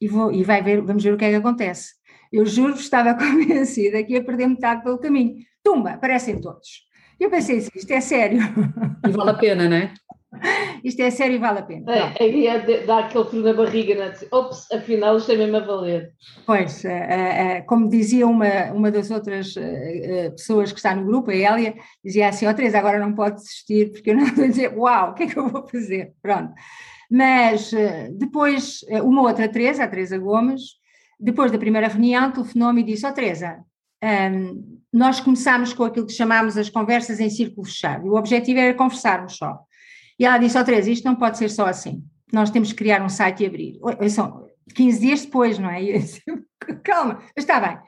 e, 0.00 0.08
vou, 0.08 0.32
e 0.32 0.42
vai 0.42 0.62
ver, 0.62 0.80
vamos 0.82 1.02
ver 1.02 1.12
o 1.12 1.16
que 1.16 1.24
é 1.24 1.30
que 1.30 1.36
acontece. 1.36 1.92
Eu 2.32 2.46
juro 2.46 2.72
que 2.72 2.80
estava 2.80 3.12
convencida 3.18 4.02
que 4.02 4.14
ia 4.14 4.24
perder 4.24 4.48
metade 4.48 4.82
pelo 4.82 4.98
caminho. 4.98 5.36
Tumba, 5.62 5.90
aparecem 5.90 6.40
todos. 6.40 6.84
Eu 7.18 7.30
pensei 7.30 7.58
assim, 7.58 7.70
isto 7.74 7.90
é 7.90 8.00
sério. 8.00 8.40
E 9.06 9.10
vale 9.10 9.30
a 9.30 9.34
pena, 9.34 9.68
não 9.68 9.76
é? 9.76 9.94
Isto 10.84 11.00
é 11.00 11.10
sério 11.10 11.36
e 11.36 11.38
vale 11.38 11.60
a 11.60 11.62
pena. 11.62 11.92
É, 11.92 12.22
aí 12.22 12.46
é, 12.46 12.84
dá 12.84 13.00
aquele 13.00 13.24
frio 13.24 13.42
na 13.42 13.52
barriga, 13.52 13.94
não 13.94 14.02
é? 14.02 14.14
Ops, 14.30 14.70
afinal 14.70 15.16
isto 15.16 15.32
é 15.32 15.36
mesmo 15.36 15.56
a 15.56 15.60
valer. 15.60 16.12
Pois, 16.44 16.84
é, 16.84 17.56
é, 17.56 17.60
como 17.62 17.88
dizia 17.88 18.26
uma, 18.26 18.72
uma 18.72 18.90
das 18.90 19.10
outras 19.10 19.54
pessoas 20.36 20.72
que 20.72 20.78
está 20.78 20.94
no 20.94 21.06
grupo, 21.06 21.30
a 21.30 21.34
Hélia, 21.34 21.74
dizia 22.04 22.28
assim, 22.28 22.46
ó 22.46 22.50
oh, 22.50 22.54
Teresa, 22.54 22.78
agora 22.78 22.98
não 22.98 23.14
pode 23.14 23.36
desistir, 23.36 23.92
porque 23.92 24.10
eu 24.10 24.16
não 24.16 24.24
estou 24.24 24.44
a 24.44 24.48
dizer, 24.48 24.76
uau, 24.76 25.10
o 25.10 25.14
que 25.14 25.22
é 25.22 25.26
que 25.26 25.38
eu 25.38 25.48
vou 25.48 25.66
fazer? 25.66 26.12
Pronto. 26.20 26.52
Mas 27.10 27.72
eh, 27.72 28.10
depois, 28.12 28.80
eh, 28.88 29.02
uma 29.02 29.22
outra 29.22 29.48
Teresa, 29.48 29.84
a 29.84 29.88
Teresa 29.88 30.18
Gomes, 30.18 30.62
depois 31.18 31.52
da 31.52 31.58
primeira 31.58 31.88
reunião, 31.88 32.32
telefonou-me 32.32 32.80
e 32.80 32.84
disse: 32.84 33.06
Ó 33.06 33.10
oh, 33.10 33.12
Teresa, 33.12 33.58
um, 34.02 34.06
ehm, 34.06 34.64
nós 34.92 35.20
começámos 35.20 35.72
com 35.72 35.84
aquilo 35.84 36.06
que 36.06 36.12
chamámos 36.12 36.56
as 36.56 36.68
conversas 36.68 37.20
em 37.20 37.30
círculo 37.30 37.66
fechado. 37.66 38.06
O 38.06 38.16
objetivo 38.16 38.58
era 38.58 38.74
conversarmos 38.74 39.36
só. 39.36 39.58
E 40.18 40.24
ela 40.24 40.38
disse: 40.38 40.58
Ó 40.58 40.64
Teresa, 40.64 40.90
isto 40.90 41.04
não 41.04 41.16
pode 41.16 41.38
ser 41.38 41.50
só 41.50 41.66
assim. 41.66 42.04
Nós 42.32 42.50
temos 42.50 42.70
que 42.70 42.78
criar 42.78 43.02
um 43.02 43.08
site 43.08 43.42
e 43.42 43.46
abrir. 43.46 43.78
São 44.10 44.48
15 44.74 45.00
dias 45.00 45.24
depois, 45.24 45.58
não 45.58 45.70
é? 45.70 45.80
Disse, 45.80 46.22
Calma, 46.82 47.20
está 47.36 47.60
bem. 47.60 47.78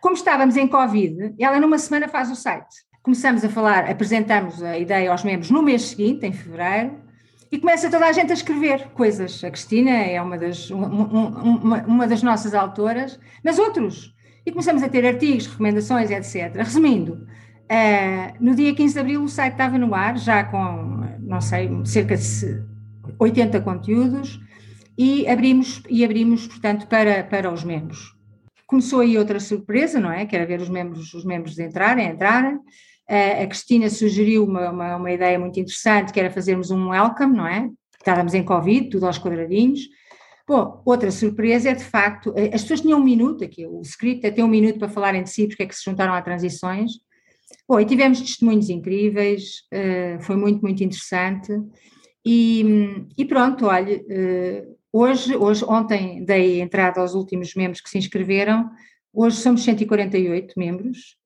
Como 0.00 0.14
estávamos 0.14 0.56
em 0.56 0.68
Covid, 0.68 1.34
ela 1.38 1.58
numa 1.58 1.78
semana 1.78 2.08
faz 2.08 2.30
o 2.30 2.36
site. 2.36 2.74
Começamos 3.02 3.44
a 3.44 3.48
falar, 3.48 3.88
apresentamos 3.88 4.62
a 4.62 4.78
ideia 4.78 5.10
aos 5.10 5.22
membros 5.22 5.50
no 5.50 5.62
mês 5.62 5.82
seguinte, 5.82 6.26
em 6.26 6.32
fevereiro, 6.32 7.00
e 7.50 7.58
começa 7.58 7.90
toda 7.90 8.06
a 8.06 8.12
gente 8.12 8.30
a 8.32 8.34
escrever 8.34 8.88
coisas. 8.90 9.42
A 9.44 9.50
Cristina 9.50 9.90
é 9.90 10.20
uma 10.20 10.36
das, 10.36 10.70
uma, 10.70 11.84
uma 11.86 12.06
das 12.06 12.22
nossas 12.22 12.52
autoras, 12.52 13.18
mas 13.44 13.58
outros. 13.58 14.12
E 14.44 14.50
começamos 14.50 14.82
a 14.82 14.88
ter 14.88 15.06
artigos, 15.06 15.46
recomendações, 15.46 16.10
etc. 16.10 16.56
Resumindo, 16.56 17.14
uh, 17.14 18.34
no 18.40 18.54
dia 18.54 18.74
15 18.74 18.94
de 18.94 19.00
abril 19.00 19.22
o 19.22 19.28
site 19.28 19.52
estava 19.52 19.78
no 19.78 19.94
ar, 19.94 20.18
já 20.18 20.44
com, 20.44 21.05
não 21.26 21.40
sei, 21.40 21.68
cerca 21.84 22.16
de 22.16 22.64
80 23.18 23.60
conteúdos, 23.60 24.40
e 24.96 25.28
abrimos, 25.28 25.82
e 25.88 26.04
abrimos 26.04 26.46
portanto, 26.46 26.86
para, 26.86 27.24
para 27.24 27.52
os 27.52 27.62
membros. 27.64 28.14
Começou 28.66 29.00
aí 29.00 29.18
outra 29.18 29.38
surpresa, 29.38 30.00
não 30.00 30.10
é? 30.10 30.24
Que 30.24 30.34
era 30.34 30.46
ver 30.46 30.60
os 30.60 30.68
membros, 30.68 31.12
os 31.12 31.24
membros 31.24 31.58
entrarem, 31.58 32.08
entrarem. 32.08 32.58
A 33.08 33.46
Cristina 33.46 33.88
sugeriu 33.88 34.44
uma, 34.44 34.70
uma, 34.70 34.96
uma, 34.96 35.12
ideia 35.12 35.38
muito 35.38 35.60
interessante, 35.60 36.12
que 36.12 36.18
era 36.18 36.30
fazermos 36.30 36.70
um 36.70 36.88
welcome, 36.88 37.36
não 37.36 37.46
é? 37.46 37.70
Estávamos 37.98 38.34
em 38.34 38.42
Covid, 38.42 38.88
tudo 38.88 39.06
aos 39.06 39.18
quadradinhos. 39.18 39.80
Bom, 40.48 40.82
outra 40.84 41.10
surpresa 41.10 41.70
é 41.70 41.74
de 41.74 41.84
facto, 41.84 42.32
as 42.52 42.62
pessoas 42.62 42.80
tinham 42.80 42.98
um 43.00 43.04
minuto 43.04 43.44
aqui, 43.44 43.66
o 43.66 43.80
script 43.82 44.24
é 44.24 44.30
ter 44.30 44.44
um 44.44 44.48
minuto 44.48 44.78
para 44.78 44.88
falarem 44.88 45.22
de 45.24 45.30
si, 45.30 45.46
porque 45.46 45.64
é 45.64 45.66
que 45.66 45.74
se 45.74 45.84
juntaram 45.84 46.14
a 46.14 46.22
transições. 46.22 46.92
Bom, 47.68 47.80
e 47.80 47.84
tivemos 47.84 48.20
testemunhos 48.20 48.68
incríveis, 48.70 49.62
uh, 49.72 50.20
foi 50.22 50.36
muito, 50.36 50.62
muito 50.62 50.82
interessante. 50.84 51.52
E, 52.24 52.64
e 53.16 53.24
pronto, 53.24 53.66
olha, 53.66 53.96
uh, 53.96 54.76
hoje, 54.92 55.36
hoje, 55.36 55.64
ontem 55.64 56.24
dei 56.24 56.60
entrada 56.60 57.00
aos 57.00 57.14
últimos 57.14 57.54
membros 57.54 57.80
que 57.80 57.90
se 57.90 57.98
inscreveram, 57.98 58.70
hoje 59.12 59.36
somos 59.38 59.64
148 59.64 60.54
membros, 60.56 61.16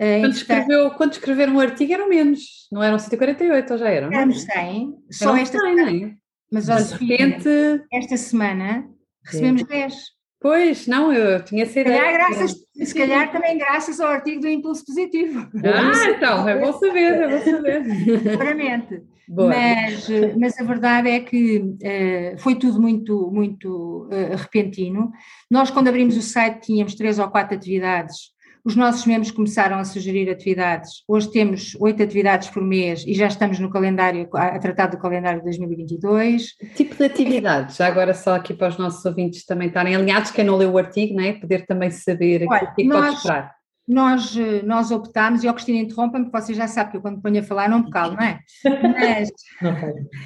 Uh, 0.00 0.22
quando, 0.22 0.32
escreveu, 0.32 0.90
quando 0.92 1.12
escreveram 1.12 1.56
um 1.56 1.60
artigo 1.60 1.92
eram 1.92 2.08
menos, 2.08 2.66
não 2.72 2.82
eram 2.82 2.98
148 2.98 3.70
ou 3.70 3.78
já 3.78 3.90
eram? 3.90 4.10
Éramos 4.10 4.40
100, 4.44 4.94
só 5.10 5.36
esta 5.36 5.58
100, 5.58 5.74
semana. 5.74 5.90
Não 5.90 6.06
é? 6.06 6.14
Mas, 6.50 6.68
Mas 6.68 6.88
de 6.88 7.04
repente... 7.04 7.48
esta 7.92 8.16
semana 8.16 8.88
recebemos 9.22 9.60
Sim. 9.60 9.66
10. 9.66 9.94
Pois, 10.40 10.86
não, 10.86 11.12
eu 11.12 11.44
tinha 11.44 11.64
essa 11.64 11.80
ideia. 11.80 12.00
Calhar, 12.00 12.14
graças, 12.14 12.56
se 12.74 12.94
calhar 12.94 13.30
também 13.30 13.58
graças 13.58 14.00
ao 14.00 14.08
artigo 14.08 14.40
do 14.40 14.48
impulso 14.48 14.84
positivo. 14.86 15.46
Ah, 15.62 16.08
então, 16.16 16.48
é 16.48 16.58
bom 16.58 16.72
saber, 16.72 17.12
é 17.12 17.28
bom 17.28 17.44
saber. 17.44 17.84
Seguramente. 18.22 19.02
Mas, 19.32 20.08
mas 20.36 20.58
a 20.58 20.64
verdade 20.64 21.08
é 21.08 21.20
que 21.20 21.58
uh, 21.58 22.38
foi 22.38 22.56
tudo 22.56 22.80
muito, 22.80 23.30
muito 23.30 24.08
uh, 24.08 24.36
repentino. 24.36 25.12
Nós, 25.48 25.70
quando 25.70 25.86
abrimos 25.86 26.16
o 26.16 26.20
site, 26.20 26.66
tínhamos 26.66 26.96
três 26.96 27.16
ou 27.20 27.28
quatro 27.28 27.54
atividades 27.56 28.32
os 28.64 28.76
nossos 28.76 29.06
membros 29.06 29.30
começaram 29.30 29.78
a 29.78 29.84
sugerir 29.84 30.30
atividades. 30.30 31.02
Hoje 31.08 31.30
temos 31.30 31.76
oito 31.80 32.02
atividades 32.02 32.48
por 32.48 32.62
mês 32.62 33.04
e 33.06 33.14
já 33.14 33.26
estamos 33.26 33.58
no 33.58 33.70
calendário, 33.70 34.28
a 34.34 34.58
tratar 34.58 34.88
do 34.88 34.98
calendário 34.98 35.38
de 35.38 35.44
2022. 35.44 36.52
Que 36.52 36.66
tipo 36.66 36.94
de 36.96 37.04
atividades? 37.04 37.76
Já 37.76 37.86
agora 37.86 38.14
só 38.14 38.34
aqui 38.34 38.52
para 38.54 38.68
os 38.68 38.78
nossos 38.78 39.04
ouvintes 39.04 39.44
também 39.44 39.68
estarem 39.68 39.94
alinhados, 39.94 40.30
quem 40.30 40.44
não 40.44 40.56
leu 40.56 40.72
o 40.72 40.78
artigo, 40.78 41.14
não 41.14 41.24
é? 41.24 41.32
poder 41.32 41.66
também 41.66 41.90
saber 41.90 42.46
Olha, 42.48 42.64
o 42.64 42.74
que 42.74 42.82
é 42.82 42.84
que 42.84 42.84
nós, 42.84 43.04
pode 43.04 43.16
esperar. 43.16 43.54
nós, 43.88 44.36
nós 44.64 44.90
optámos, 44.90 45.42
e 45.42 45.48
a 45.48 45.52
Cristina 45.52 45.78
interrompa-me, 45.78 46.26
porque 46.26 46.40
você 46.46 46.54
já 46.54 46.66
sabe 46.68 46.90
que 46.90 46.96
eu 46.98 47.00
quando 47.00 47.20
ponho 47.22 47.40
a 47.40 47.42
falar 47.42 47.68
não 47.68 47.84
me 47.84 47.90
calo, 47.90 48.14
não 48.14 48.22
é? 48.22 48.38
Mas, 48.64 49.30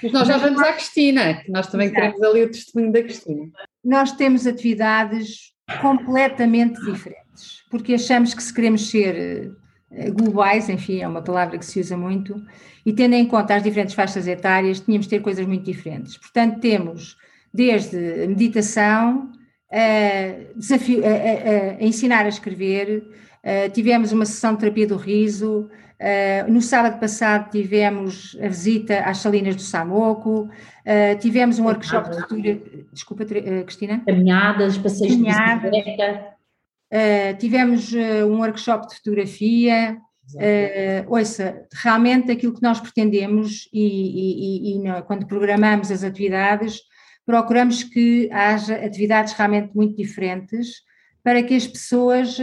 Mas 0.02 0.12
nós 0.12 0.26
já 0.28 0.38
vamos 0.38 0.60
à 0.60 0.72
Cristina, 0.72 1.34
que 1.34 1.50
nós 1.50 1.66
também 1.68 1.86
Exato. 1.88 2.00
queremos 2.00 2.22
ali 2.22 2.42
o 2.42 2.50
testemunho 2.50 2.92
da 2.92 3.02
Cristina. 3.02 3.46
Nós 3.84 4.12
temos 4.12 4.46
atividades 4.46 5.52
completamente 5.80 6.78
diferentes, 6.84 7.23
porque 7.70 7.94
achamos 7.94 8.34
que 8.34 8.42
se 8.42 8.52
queremos 8.52 8.88
ser 8.88 9.56
eh, 9.90 10.10
globais, 10.10 10.68
enfim, 10.68 11.00
é 11.00 11.08
uma 11.08 11.22
palavra 11.22 11.58
que 11.58 11.64
se 11.64 11.80
usa 11.80 11.96
muito, 11.96 12.40
e 12.84 12.92
tendo 12.92 13.14
em 13.14 13.26
conta 13.26 13.54
as 13.54 13.62
diferentes 13.62 13.94
faixas 13.94 14.26
etárias, 14.26 14.80
tínhamos 14.80 15.06
de 15.06 15.10
ter 15.10 15.22
coisas 15.22 15.46
muito 15.46 15.64
diferentes. 15.64 16.16
Portanto, 16.16 16.60
temos 16.60 17.16
desde 17.52 18.26
meditação, 18.26 19.30
a, 19.70 20.56
desafio, 20.56 21.02
a, 21.04 21.08
a, 21.08 21.70
a 21.80 21.84
ensinar 21.84 22.24
a 22.26 22.28
escrever, 22.28 23.04
tivemos 23.72 24.10
uma 24.10 24.24
sessão 24.24 24.54
de 24.54 24.60
terapia 24.60 24.86
do 24.86 24.96
riso, 24.96 25.68
no 26.48 26.60
sábado 26.60 26.98
passado 26.98 27.50
tivemos 27.50 28.36
a 28.42 28.48
visita 28.48 29.00
às 29.00 29.18
salinas 29.18 29.54
do 29.54 29.62
Samoco, 29.62 30.48
tivemos 31.20 31.58
um 31.58 31.64
workshop 31.64 32.10
de 32.10 32.16
cultura. 32.16 32.58
Desculpa, 32.92 33.24
Cristina? 33.24 34.02
Caminhadas, 34.04 34.78
passeios 34.78 35.14
Caminhadas. 35.14 35.70
de 35.70 35.78
bicicleta. 35.78 36.33
Uh, 36.94 37.36
tivemos 37.38 37.92
uh, 37.92 38.24
um 38.24 38.38
workshop 38.38 38.86
de 38.86 38.94
fotografia. 38.94 39.98
Uh, 40.36 41.12
ouça, 41.12 41.66
realmente 41.82 42.30
aquilo 42.30 42.54
que 42.54 42.62
nós 42.62 42.78
pretendemos 42.78 43.68
e, 43.72 43.82
e, 43.82 44.76
e, 44.76 44.88
e 44.88 45.02
quando 45.02 45.26
programamos 45.26 45.90
as 45.90 46.04
atividades, 46.04 46.80
procuramos 47.26 47.82
que 47.82 48.30
haja 48.30 48.76
atividades 48.76 49.32
realmente 49.32 49.74
muito 49.74 49.96
diferentes 49.96 50.82
para 51.22 51.42
que 51.42 51.54
as 51.54 51.66
pessoas, 51.66 52.38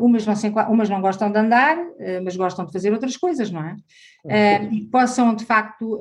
umas 0.00 0.26
não, 0.26 0.36
se, 0.36 0.48
umas 0.68 0.90
não 0.90 1.00
gostam 1.00 1.32
de 1.32 1.38
andar, 1.38 1.78
mas 2.22 2.36
gostam 2.36 2.66
de 2.66 2.72
fazer 2.72 2.92
outras 2.92 3.16
coisas, 3.16 3.50
não 3.50 3.64
é? 3.64 4.68
e 4.70 4.82
possam, 4.90 5.34
de 5.34 5.46
facto, 5.46 5.98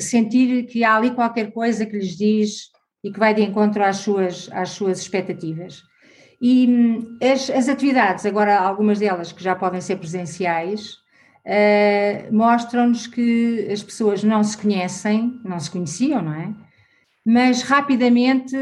sentir 0.00 0.66
que 0.66 0.82
há 0.82 0.96
ali 0.96 1.12
qualquer 1.12 1.52
coisa 1.52 1.86
que 1.86 1.96
lhes 1.96 2.16
diz 2.16 2.70
e 3.04 3.12
que 3.12 3.20
vai 3.20 3.32
de 3.32 3.42
encontro 3.42 3.84
às 3.84 3.98
suas, 3.98 4.50
às 4.52 4.70
suas 4.70 5.00
expectativas. 5.00 5.84
E 6.40 6.66
hum, 6.66 7.18
as, 7.22 7.50
as 7.50 7.68
atividades, 7.68 8.24
agora 8.24 8.58
algumas 8.58 8.98
delas 8.98 9.30
que 9.30 9.42
já 9.42 9.54
podem 9.54 9.80
ser 9.80 9.96
presenciais, 9.96 10.94
uh, 11.44 12.34
mostram-nos 12.34 13.06
que 13.06 13.68
as 13.70 13.82
pessoas 13.82 14.24
não 14.24 14.42
se 14.42 14.56
conhecem, 14.56 15.38
não 15.44 15.60
se 15.60 15.70
conheciam, 15.70 16.22
não 16.22 16.34
é? 16.34 16.54
Mas 17.24 17.62
rapidamente, 17.62 18.56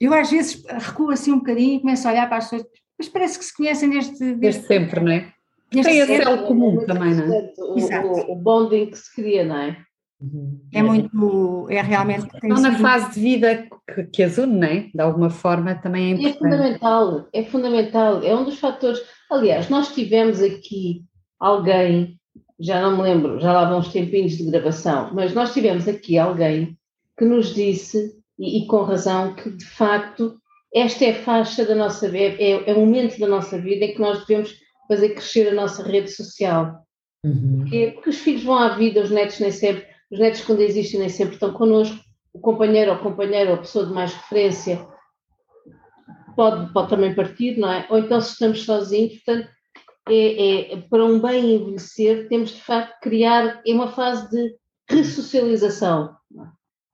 eu 0.00 0.12
às 0.12 0.30
vezes 0.30 0.64
recuo 0.68 1.10
assim 1.10 1.32
um 1.32 1.38
bocadinho 1.38 1.76
e 1.76 1.80
começo 1.80 2.08
a 2.08 2.10
olhar 2.10 2.28
para 2.28 2.38
as 2.38 2.50
pessoas, 2.50 2.66
mas 2.98 3.08
parece 3.08 3.38
que 3.38 3.44
se 3.44 3.56
conhecem 3.56 3.88
desde, 3.88 4.18
desde, 4.18 4.40
desde 4.40 4.66
sempre, 4.66 5.00
não 5.00 5.12
é? 5.12 5.32
Tem 5.70 5.80
esse 5.80 6.16
céu 6.16 6.46
comum 6.46 6.84
também, 6.84 7.14
não 7.14 7.32
é? 7.32 7.52
O, 7.58 7.74
o, 7.74 8.32
o 8.32 8.36
bonding 8.36 8.86
que 8.86 8.98
se 8.98 9.14
cria, 9.14 9.44
não 9.44 9.56
é? 9.56 9.85
Uhum. 10.20 10.60
É 10.72 10.82
muito, 10.82 11.66
é 11.68 11.82
realmente. 11.82 12.26
Estão 12.34 12.60
na 12.60 12.78
fase 12.78 13.14
de 13.14 13.20
vida 13.20 13.68
que, 13.94 14.04
que 14.04 14.22
as 14.22 14.38
une, 14.38 14.58
não 14.58 14.66
é? 14.66 14.90
De 14.94 15.00
alguma 15.00 15.28
forma 15.28 15.74
também 15.74 16.04
é, 16.04 16.08
é 16.08 16.12
importante. 16.12 16.36
É 16.36 16.38
fundamental, 16.38 17.28
é 17.32 17.44
fundamental, 17.44 18.22
é 18.22 18.34
um 18.34 18.44
dos 18.44 18.58
fatores. 18.58 19.00
Aliás, 19.30 19.68
nós 19.68 19.94
tivemos 19.94 20.42
aqui 20.42 21.04
alguém, 21.38 22.18
já 22.58 22.80
não 22.80 22.96
me 22.96 23.02
lembro, 23.02 23.38
já 23.40 23.52
lá 23.52 23.68
vão 23.68 23.80
uns 23.80 23.92
tempinhos 23.92 24.32
de 24.32 24.50
gravação, 24.50 25.10
mas 25.12 25.34
nós 25.34 25.52
tivemos 25.52 25.86
aqui 25.86 26.16
alguém 26.16 26.78
que 27.18 27.24
nos 27.24 27.54
disse, 27.54 28.14
e, 28.38 28.62
e 28.62 28.66
com 28.66 28.82
razão, 28.82 29.34
que 29.34 29.50
de 29.50 29.64
facto 29.66 30.36
esta 30.74 31.04
é 31.04 31.10
a 31.10 31.22
faixa 31.22 31.64
da 31.64 31.74
nossa 31.74 32.08
vida, 32.08 32.36
é, 32.38 32.70
é 32.70 32.74
o 32.74 32.80
momento 32.80 33.18
da 33.18 33.26
nossa 33.26 33.58
vida 33.58 33.84
em 33.84 33.94
que 33.94 34.00
nós 34.00 34.26
devemos 34.26 34.54
fazer 34.88 35.10
crescer 35.10 35.48
a 35.48 35.54
nossa 35.54 35.82
rede 35.82 36.10
social. 36.10 36.86
Uhum. 37.24 37.58
Porque, 37.60 37.90
porque 37.94 38.10
os 38.10 38.18
filhos 38.18 38.44
vão 38.44 38.56
à 38.56 38.76
vida, 38.76 39.02
os 39.02 39.10
netos 39.10 39.40
nem 39.40 39.50
sempre 39.50 39.84
os 40.10 40.18
netos, 40.18 40.42
quando 40.42 40.60
existem, 40.60 41.00
nem 41.00 41.08
sempre 41.08 41.34
estão 41.34 41.52
connosco. 41.52 41.98
O 42.32 42.38
companheiro 42.38 42.92
ou 42.92 42.98
companheira 42.98 43.50
ou 43.50 43.58
pessoa 43.58 43.86
de 43.86 43.92
mais 43.92 44.12
referência 44.12 44.86
pode, 46.36 46.72
pode 46.72 46.90
também 46.90 47.14
partir, 47.14 47.58
não 47.58 47.72
é? 47.72 47.86
Ou 47.88 47.98
então, 47.98 48.20
se 48.20 48.32
estamos 48.32 48.64
sozinhos, 48.64 49.14
portanto, 49.14 49.48
é, 50.08 50.72
é, 50.74 50.76
para 50.82 51.04
um 51.04 51.20
bem 51.20 51.56
envelhecer, 51.56 52.28
temos 52.28 52.50
de 52.50 52.62
facto 52.62 53.00
criar 53.00 53.60
é 53.66 53.72
uma 53.72 53.88
fase 53.88 54.30
de 54.30 54.54
ressocialização. 54.88 56.14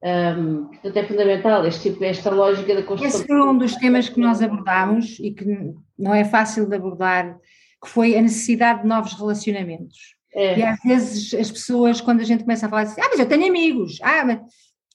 Um, 0.05 0.67
portanto, 0.67 0.97
é 0.97 1.07
fundamental 1.07 1.67
este 1.67 1.91
tipo, 1.91 2.03
esta 2.03 2.31
lógica 2.31 2.75
da 2.75 2.83
construção. 2.83 3.21
Esse 3.21 3.27
foi 3.27 3.41
um 3.41 3.59
dos 3.59 3.77
temas 3.77 4.09
que 4.09 4.19
nós 4.19 4.43
abordámos 4.43 5.19
e 5.21 5.31
que 5.31 5.45
não 5.99 6.15
é 6.15 6.25
fácil 6.25 6.69
de 6.69 6.75
abordar, 6.75 7.39
que 7.83 7.89
foi 7.89 8.17
a 8.17 8.23
necessidade 8.23 8.83
de 8.83 8.89
novos 8.89 9.13
relacionamentos. 9.13 10.17
É. 10.35 10.59
E 10.59 10.63
às 10.63 10.81
vezes 10.81 11.35
as 11.35 11.51
pessoas, 11.51 12.01
quando 12.01 12.21
a 12.21 12.25
gente 12.25 12.45
começa 12.45 12.67
a 12.67 12.69
falar 12.69 12.83
assim, 12.83 13.01
ah, 13.01 13.09
mas 13.11 13.21
eu 13.21 13.29
tenho 13.29 13.47
amigos, 13.47 13.99
ah, 14.03 14.25
mas 14.25 14.41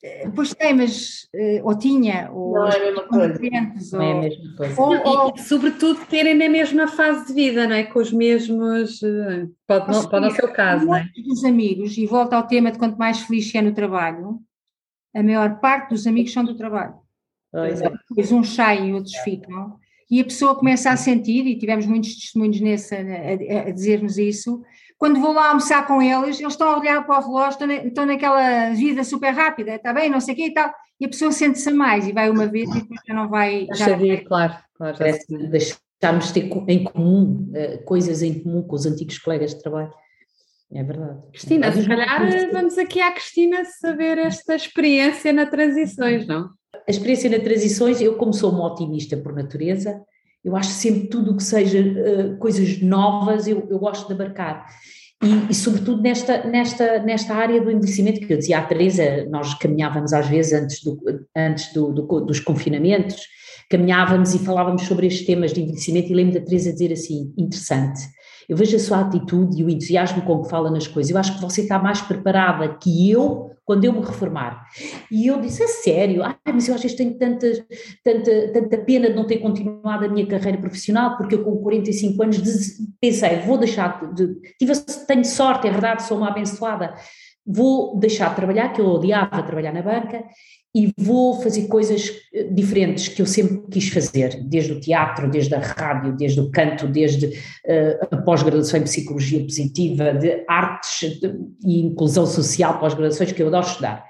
eh, 0.03 0.29
Pois 0.33 0.53
tem, 0.53 0.73
mas 0.73 1.27
eh, 1.33 1.61
ou 1.63 1.77
tinha, 1.77 2.29
ou 2.31 2.53
não 2.53 2.67
é 2.67 2.75
a 2.75 2.79
mesma 2.79 3.03
coisa. 3.07 3.33
Ou, 3.33 3.99
não 3.99 4.01
é 4.01 4.11
a 4.11 4.21
mesma 4.21 4.55
coisa. 4.55 4.81
Ou, 4.81 5.07
ou, 5.07 5.33
e, 5.35 5.41
sobretudo 5.41 6.05
terem 6.05 6.35
na 6.35 6.49
mesma 6.49 6.87
fase 6.87 7.27
de 7.27 7.33
vida, 7.33 7.67
não 7.67 7.75
é? 7.75 7.83
Com 7.83 7.99
os 7.99 8.11
mesmos, 8.11 9.01
eh, 9.01 9.47
pode 9.67 9.91
não, 9.91 10.09
pode 10.09 10.25
não 10.25 10.31
ser 10.31 10.45
o 10.45 10.53
caso, 10.53 10.85
não 10.85 10.95
é? 10.95 11.09
Dos 11.25 11.43
amigos, 11.43 11.97
e 11.97 12.05
volta 12.05 12.35
ao 12.35 12.45
tema 12.45 12.71
de 12.71 12.77
quanto 12.77 12.97
mais 12.97 13.21
feliz 13.21 13.53
é 13.55 13.61
no 13.61 13.73
trabalho, 13.73 14.39
a 15.15 15.23
maior 15.23 15.59
parte 15.59 15.89
dos 15.89 16.05
amigos 16.05 16.31
são 16.31 16.43
do 16.43 16.55
trabalho. 16.55 16.95
Pois 18.13 18.31
uns 18.31 18.53
saem 18.53 18.89
e 18.89 18.93
outros 18.93 19.15
ficam, 19.17 19.77
e 20.11 20.21
a 20.21 20.23
pessoa 20.23 20.55
começa 20.55 20.91
a 20.91 20.97
sentir, 20.97 21.45
e 21.47 21.57
tivemos 21.57 21.85
muitos 21.87 22.15
testemunhos 22.15 22.61
nesse, 22.61 22.93
a, 22.93 22.99
a, 22.99 23.67
a 23.67 23.71
dizer-nos 23.71 24.17
isso, 24.17 24.61
quando 24.97 25.21
vou 25.21 25.31
lá 25.31 25.49
almoçar 25.49 25.85
com 25.85 26.01
eles, 26.01 26.39
eles 26.39 26.53
estão 26.53 26.69
a 26.69 26.79
olhar 26.79 27.05
para 27.05 27.19
o 27.19 27.21
relógio, 27.21 27.51
estão, 27.51 27.67
na, 27.67 27.75
estão 27.75 28.05
naquela 28.05 28.71
vida 28.71 29.03
super 29.03 29.31
rápida, 29.31 29.75
está 29.75 29.93
bem, 29.93 30.09
não 30.09 30.19
sei 30.19 30.33
o 30.33 30.37
quê 30.37 30.45
e 30.47 30.53
tal, 30.53 30.73
e 30.99 31.05
a 31.05 31.09
pessoa 31.09 31.31
sente-se 31.31 31.71
mais 31.71 32.07
e 32.07 32.11
vai 32.11 32.29
uma 32.29 32.47
vez 32.47 32.69
e 32.71 32.81
depois 32.81 32.99
já 33.07 33.13
não 33.13 33.29
vai. 33.29 33.67
Já 33.73 33.95
vai. 33.95 34.17
claro, 34.17 34.55
claro. 34.75 34.97
Deixarmos 35.51 36.31
ter 36.31 36.49
em 36.67 36.83
comum 36.83 37.51
uh, 37.51 37.83
coisas 37.85 38.23
em 38.23 38.39
comum 38.41 38.63
com 38.63 38.75
os 38.75 38.85
antigos 38.85 39.19
colegas 39.19 39.53
de 39.53 39.61
trabalho. 39.61 39.91
É 40.71 40.83
verdade. 40.83 41.21
Cristina, 41.31 41.71
se 41.71 41.87
calhar 41.87 42.51
vamos 42.51 42.77
aqui 42.77 42.99
à 42.99 43.11
Cristina 43.11 43.63
saber 43.63 44.17
esta 44.17 44.55
experiência 44.55 45.31
na 45.31 45.45
transições, 45.45 46.27
não? 46.27 46.49
A 46.85 46.91
experiência 46.91 47.29
na 47.29 47.39
transições, 47.39 48.01
eu 48.01 48.15
como 48.15 48.33
sou 48.33 48.51
uma 48.51 48.65
otimista 48.65 49.15
por 49.15 49.33
natureza, 49.33 50.01
eu 50.47 50.55
acho 50.55 50.69
sempre 50.69 51.09
tudo 51.09 51.31
o 51.31 51.37
que 51.37 51.43
seja 51.43 51.81
uh, 51.81 52.37
coisas 52.37 52.81
novas, 52.81 53.47
eu, 53.47 53.67
eu 53.69 53.77
gosto 53.77 54.07
de 54.07 54.13
abarcar. 54.13 54.65
E, 55.21 55.51
e, 55.51 55.53
sobretudo 55.53 56.01
nesta, 56.01 56.45
nesta, 56.45 56.99
nesta 56.99 57.33
área 57.33 57.59
do 57.59 57.69
envelhecimento, 57.69 58.21
que 58.21 58.31
eu 58.31 58.37
dizia 58.37 58.59
à 58.59 58.61
Teresa, 58.61 59.25
nós 59.29 59.53
caminhávamos 59.55 60.13
às 60.13 60.27
vezes 60.27 60.53
antes, 60.53 60.81
do, 60.81 60.97
antes 61.35 61.73
do, 61.73 61.91
do, 61.91 62.21
dos 62.21 62.39
confinamentos, 62.39 63.17
caminhávamos 63.69 64.33
e 64.35 64.39
falávamos 64.39 64.83
sobre 64.83 65.07
estes 65.07 65.25
temas 65.25 65.51
de 65.51 65.61
envelhecimento 65.61 66.11
e 66.11 66.15
lembro 66.15 66.39
da 66.39 66.45
Teresa 66.45 66.71
dizer 66.71 66.93
assim, 66.93 67.33
interessante, 67.37 67.99
eu 68.47 68.55
vejo 68.55 68.75
a 68.75 68.79
sua 68.79 69.01
atitude 69.01 69.59
e 69.59 69.63
o 69.63 69.69
entusiasmo 69.69 70.21
com 70.21 70.43
que 70.43 70.49
fala 70.49 70.71
nas 70.71 70.87
coisas. 70.87 71.11
Eu 71.11 71.17
acho 71.17 71.35
que 71.35 71.41
você 71.41 71.61
está 71.61 71.77
mais 71.77 72.01
preparada 72.01 72.77
que 72.81 73.11
eu 73.11 73.51
quando 73.67 73.83
eu 73.83 73.91
me 73.91 73.99
reformar. 73.99 74.65
E 75.11 75.27
eu 75.27 75.41
disse, 75.41 75.61
a 75.61 75.67
sério? 75.67 76.23
Ah, 76.23 76.37
mas 76.45 76.69
eu 76.69 76.73
às 76.73 76.81
vezes 76.81 76.95
tenho 76.95 77.17
tanta, 77.17 77.51
tanta, 78.01 78.53
tanta 78.53 78.77
pena 78.77 79.09
de 79.09 79.15
não 79.15 79.27
ter 79.27 79.39
continuado 79.39 80.05
a 80.05 80.07
minha 80.07 80.25
carreira 80.25 80.57
profissional, 80.57 81.17
porque 81.17 81.35
eu 81.35 81.43
com 81.43 81.57
45 81.57 82.23
anos 82.23 82.37
pensei, 83.01 83.41
vou 83.41 83.57
deixar 83.57 84.13
de... 84.13 84.35
Tive, 84.57 84.71
tenho 85.05 85.25
sorte, 85.25 85.67
é 85.67 85.71
verdade, 85.71 86.03
sou 86.03 86.17
uma 86.17 86.29
abençoada. 86.29 86.93
Vou 87.45 87.99
deixar 87.99 88.29
de 88.29 88.35
trabalhar, 88.37 88.69
que 88.69 88.79
eu 88.79 88.87
odiava 88.87 89.43
trabalhar 89.43 89.73
na 89.73 89.81
banca, 89.81 90.23
e 90.77 90.93
vou 90.95 91.41
fazer 91.41 91.67
coisas 91.67 92.21
eh, 92.31 92.43
diferentes 92.43 93.07
que 93.07 93.19
eu 93.19 93.25
sempre 93.25 93.63
quis 93.71 93.89
fazer, 93.89 94.43
desde 94.43 94.73
o 94.73 94.79
teatro, 94.79 95.27
desde 95.27 95.55
a 95.55 95.59
rádio, 95.59 96.15
desde 96.15 96.39
o 96.39 96.51
canto, 96.51 96.87
desde 96.87 97.25
uh, 97.25 98.07
a 98.11 98.17
pós-graduação 98.17 98.79
em 98.79 98.83
psicologia 98.83 99.41
positiva, 99.41 100.13
de 100.13 100.45
artes 100.47 101.19
de, 101.19 101.33
e 101.65 101.79
inclusão 101.79 102.27
social, 102.27 102.79
pós-graduações 102.79 103.31
que 103.31 103.41
eu 103.41 103.47
adoro 103.47 103.65
estudar. 103.65 104.05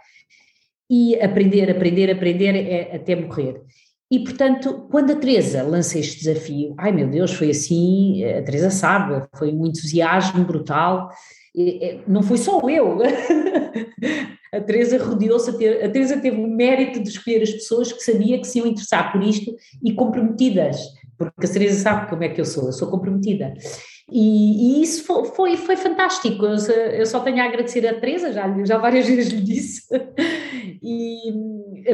E 0.92 1.16
aprender, 1.22 1.72
aprender, 1.72 2.12
aprender 2.12 2.54
é 2.54 2.98
até 2.98 3.16
morrer. 3.16 3.62
E, 4.12 4.20
portanto, 4.20 4.90
quando 4.92 5.12
a 5.12 5.16
Teresa 5.16 5.64
lança 5.64 5.98
este 5.98 6.20
desafio, 6.20 6.76
ai 6.78 6.92
meu 6.92 7.08
Deus, 7.08 7.32
foi 7.32 7.52
assim, 7.52 8.26
a 8.26 8.42
Teresa 8.42 8.70
sabe, 8.70 9.26
foi 9.38 9.54
um 9.54 9.66
entusiasmo 9.66 10.44
brutal, 10.44 11.10
não 12.06 12.22
foi 12.22 12.38
só 12.38 12.60
eu. 12.70 12.98
A 14.54 14.62
Teresa 14.62 14.98
rodeou-se, 14.98 15.50
a 15.50 15.90
Teresa 15.90 16.18
teve 16.18 16.38
o 16.38 16.48
mérito 16.48 17.02
de 17.02 17.10
escolher 17.10 17.44
as 17.44 17.52
pessoas 17.52 17.92
que 17.92 18.02
sabia 18.02 18.40
que 18.40 18.48
se 18.48 18.60
iam 18.60 18.68
interessar 18.68 19.12
por 19.12 19.22
isto 19.24 19.56
e 19.84 19.94
comprometidas, 19.94 20.80
porque 21.18 21.46
a 21.46 21.50
Teresa 21.50 21.82
sabe 21.82 22.10
como 22.10 22.24
é 22.24 22.30
que 22.30 22.40
eu 22.40 22.46
sou, 22.46 22.68
eu 22.68 22.74
sou 22.74 22.90
comprometida. 22.90 23.54
E, 24.10 24.80
e 24.80 24.84
isso 24.84 25.04
foi, 25.06 25.26
foi, 25.26 25.58
foi 25.58 25.76
fantástico, 25.76 26.46
eu, 26.46 27.06
só 27.06 27.20
tenho 27.20 27.42
a 27.42 27.46
agradecer 27.46 27.86
a 27.86 28.00
Teresa, 28.00 28.32
já, 28.32 28.64
já 28.64 28.78
várias 28.78 29.06
vezes 29.08 29.34
lhe 29.34 29.42
disse, 29.42 29.84
e, 30.82 31.34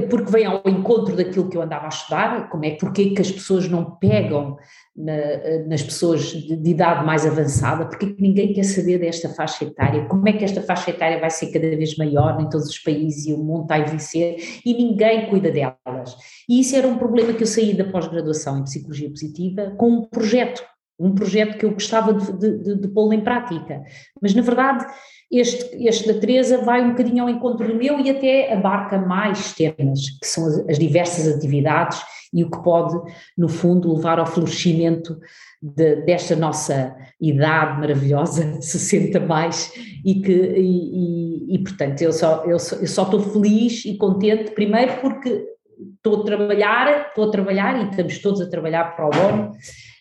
porque 0.09 0.31
vem 0.31 0.45
ao 0.45 0.61
encontro 0.67 1.15
daquilo 1.15 1.49
que 1.49 1.57
eu 1.57 1.61
andava 1.63 1.85
a 1.85 1.89
estudar, 1.89 2.49
como 2.49 2.65
é, 2.65 2.71
porque 2.71 3.11
que 3.11 3.21
as 3.21 3.31
pessoas 3.31 3.67
não 3.67 3.97
pegam 3.97 4.57
na, 4.95 5.65
nas 5.67 5.81
pessoas 5.81 6.21
de, 6.21 6.55
de, 6.55 6.69
idade 6.69 7.03
mais 7.03 7.25
avançada, 7.25 7.87
porque 7.87 8.15
ninguém 8.19 8.53
quer 8.53 8.63
saber 8.63 8.99
desta 8.99 9.29
faixa 9.29 9.65
etária, 9.65 10.05
como 10.05 10.27
é 10.29 10.33
que 10.33 10.43
esta 10.43 10.61
faixa 10.61 10.91
etária 10.91 11.19
vai 11.19 11.31
ser 11.31 11.51
cada 11.51 11.67
vez 11.67 11.97
maior 11.97 12.39
em 12.39 12.47
todos 12.47 12.67
os 12.67 12.77
países 12.77 13.25
e 13.25 13.33
o 13.33 13.37
mundo 13.39 13.63
está 13.63 13.75
a 13.75 13.79
envelhecer 13.79 14.37
e 14.63 14.73
ninguém 14.73 15.29
cuida 15.29 15.51
delas. 15.51 16.15
E 16.47 16.59
isso 16.59 16.75
era 16.75 16.87
um 16.87 16.97
problema 16.97 17.33
que 17.33 17.41
eu 17.41 17.47
saí 17.47 17.73
da 17.73 17.85
pós-graduação 17.85 18.59
em 18.59 18.63
Psicologia 18.63 19.09
Positiva 19.09 19.73
com 19.77 19.89
um 19.89 20.01
projeto, 20.05 20.63
um 21.05 21.13
projeto 21.13 21.57
que 21.57 21.65
eu 21.65 21.71
gostava 21.71 22.13
de, 22.13 22.31
de, 22.33 22.57
de, 22.57 22.81
de 22.81 22.87
pô-lo 22.87 23.13
em 23.13 23.21
prática, 23.21 23.83
mas 24.21 24.33
na 24.33 24.41
verdade 24.41 24.85
este, 25.31 25.87
este 25.87 26.13
da 26.13 26.19
Teresa 26.19 26.59
vai 26.59 26.83
um 26.83 26.91
bocadinho 26.91 27.23
ao 27.23 27.29
encontro 27.29 27.67
do 27.67 27.75
meu 27.75 27.99
e 27.99 28.09
até 28.09 28.53
abarca 28.53 28.99
mais 28.99 29.53
temas, 29.53 30.11
que 30.21 30.27
são 30.27 30.45
as, 30.45 30.69
as 30.69 30.79
diversas 30.79 31.35
atividades 31.35 31.99
e 32.31 32.43
o 32.43 32.49
que 32.49 32.63
pode, 32.63 32.99
no 33.37 33.47
fundo, 33.47 33.93
levar 33.95 34.19
ao 34.19 34.25
florescimento 34.25 35.19
de, 35.61 35.97
desta 35.97 36.35
nossa 36.35 36.95
idade 37.19 37.79
maravilhosa, 37.79 38.57
60 38.61 39.19
mais, 39.21 39.71
e 40.05 40.15
que, 40.15 40.31
e, 40.31 41.51
e, 41.51 41.55
e 41.55 41.63
portanto, 41.63 42.01
eu 42.01 42.11
só, 42.11 42.43
eu, 42.45 42.59
só, 42.59 42.75
eu 42.75 42.87
só 42.87 43.03
estou 43.03 43.19
feliz 43.19 43.85
e 43.85 43.97
contente, 43.97 44.51
primeiro 44.51 44.99
porque 44.99 45.47
estou 45.95 46.21
a 46.21 46.25
trabalhar, 46.25 47.07
estou 47.07 47.27
a 47.27 47.31
trabalhar 47.31 47.81
e 47.81 47.89
estamos 47.89 48.19
todos 48.19 48.41
a 48.41 48.49
trabalhar 48.49 48.95
para 48.95 49.05
o 49.05 49.09
ONU, 49.09 49.51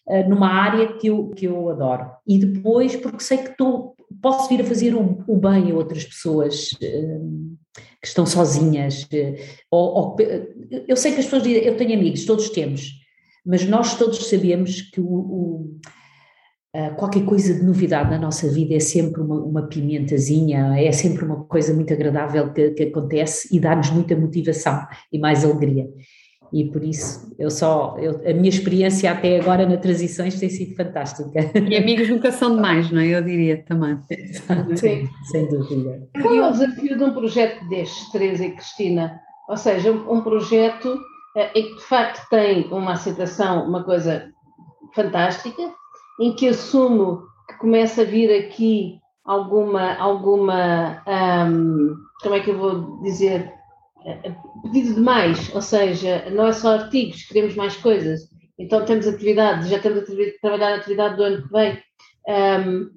eh, 0.09 0.25
numa 0.25 0.49
área 0.49 0.95
que 0.95 1.07
eu, 1.07 1.29
que 1.29 1.47
eu 1.47 1.69
adoro. 1.71 2.11
E 2.27 2.39
depois 2.39 2.97
porque 2.97 3.23
sei 3.23 3.39
que 3.39 3.51
estou, 3.51 3.95
posso 4.21 4.49
vir 4.49 4.61
a 4.61 4.65
fazer 4.65 4.95
o, 4.95 5.23
o 5.27 5.37
bem 5.37 5.71
a 5.71 5.75
outras 5.75 6.05
pessoas 6.05 6.71
eh, 6.83 7.21
que 8.01 8.09
estão 8.09 8.27
sozinhas. 8.27 9.07
Eh, 9.13 9.37
ou, 9.71 9.95
ou, 9.95 10.17
eu 10.89 10.97
sei 10.97 11.13
que 11.13 11.21
as 11.21 11.27
pessoas 11.27 11.45
dizem, 11.45 11.63
eu 11.65 11.77
tenho 11.77 11.95
amigos, 11.95 12.25
todos 12.25 12.51
temos, 12.51 13.01
mas 13.47 13.65
nós 13.65 13.97
todos 13.97 14.29
sabemos 14.29 14.83
que 14.83 15.01
o, 15.01 15.07
o 15.07 15.81
qualquer 16.97 17.27
coisa 17.27 17.53
de 17.53 17.63
novidade 17.63 18.09
na 18.09 18.19
nossa 18.19 18.51
vida 18.51 18.75
é 18.75 18.81
sempre 18.81 19.21
uma, 19.21 19.39
uma 19.45 19.63
pimentazinha, 19.69 20.75
é 20.81 20.91
sempre 20.91 21.23
uma 21.23 21.45
coisa 21.45 21.75
muito 21.75 21.93
agradável 21.93 22.51
que, 22.51 22.71
que 22.71 22.85
acontece 22.85 23.55
e 23.55 23.61
dá-nos 23.61 23.91
muita 23.91 24.17
motivação 24.17 24.87
e 25.13 25.19
mais 25.19 25.45
alegria 25.45 25.87
e 26.53 26.65
por 26.67 26.85
isso 26.85 27.35
eu 27.39 27.51
só 27.51 27.97
eu, 27.99 28.21
a 28.29 28.35
minha 28.35 28.49
experiência 28.49 29.11
até 29.11 29.41
agora 29.41 29.67
na 29.67 29.77
transições 29.77 30.39
tem 30.39 30.51
sido 30.51 30.77
fantástica. 30.77 31.51
E 31.55 31.77
amigos 31.77 32.09
nunca 32.09 32.31
são 32.31 32.55
demais, 32.55 32.91
não 32.91 33.01
é? 33.01 33.07
Eu 33.07 33.23
diria 33.23 33.65
também. 33.67 33.99
Sim, 34.77 35.09
sem 35.31 35.49
dúvida. 35.49 36.09
Qual 36.21 36.35
é 36.35 36.49
o 36.49 36.53
desafio 36.53 36.97
de 36.97 37.05
um 37.05 37.13
projeto 37.13 37.67
destes, 37.69 38.11
Teresa 38.11 38.45
e 38.45 38.51
Cristina? 38.53 39.21
Ou 39.49 39.57
seja, 39.57 39.91
um, 39.91 40.21
projeto 40.21 40.99
é, 41.37 41.47
que 41.49 41.75
de 41.75 41.83
facto 41.83 42.29
tem 42.29 42.69
uma 42.69 42.93
aceitação, 42.93 43.67
uma 43.67 43.83
coisa 43.83 44.31
fantástica, 44.95 45.63
em 46.21 46.35
que 46.35 46.49
assumo 46.49 47.23
que 47.49 47.57
começa 47.59 48.03
a 48.03 48.05
vir 48.05 48.31
aqui 48.45 49.01
alguma, 49.25 49.95
alguma 49.95 51.03
um, 51.49 51.95
como 52.23 52.35
é 52.35 52.41
que 52.41 52.51
eu 52.51 52.59
vou 52.59 53.03
dizer, 53.03 53.53
pedido 54.63 54.95
de 54.95 55.01
mais, 55.01 55.55
ou 55.55 55.61
seja, 55.61 56.29
não 56.31 56.47
é 56.47 56.53
só 56.53 56.75
artigos, 56.75 57.25
queremos 57.25 57.55
mais 57.55 57.77
coisas. 57.77 58.21
Então 58.59 58.85
temos 58.85 59.07
atividades, 59.07 59.69
já 59.69 59.77
estamos 59.77 60.01
a 60.01 60.05
trabalhar 60.41 60.71
na 60.71 60.77
atividade 60.77 61.17
do 61.17 61.23
ano 61.23 61.43
que 61.43 61.53
vem. 61.53 61.83
Um, 62.29 62.91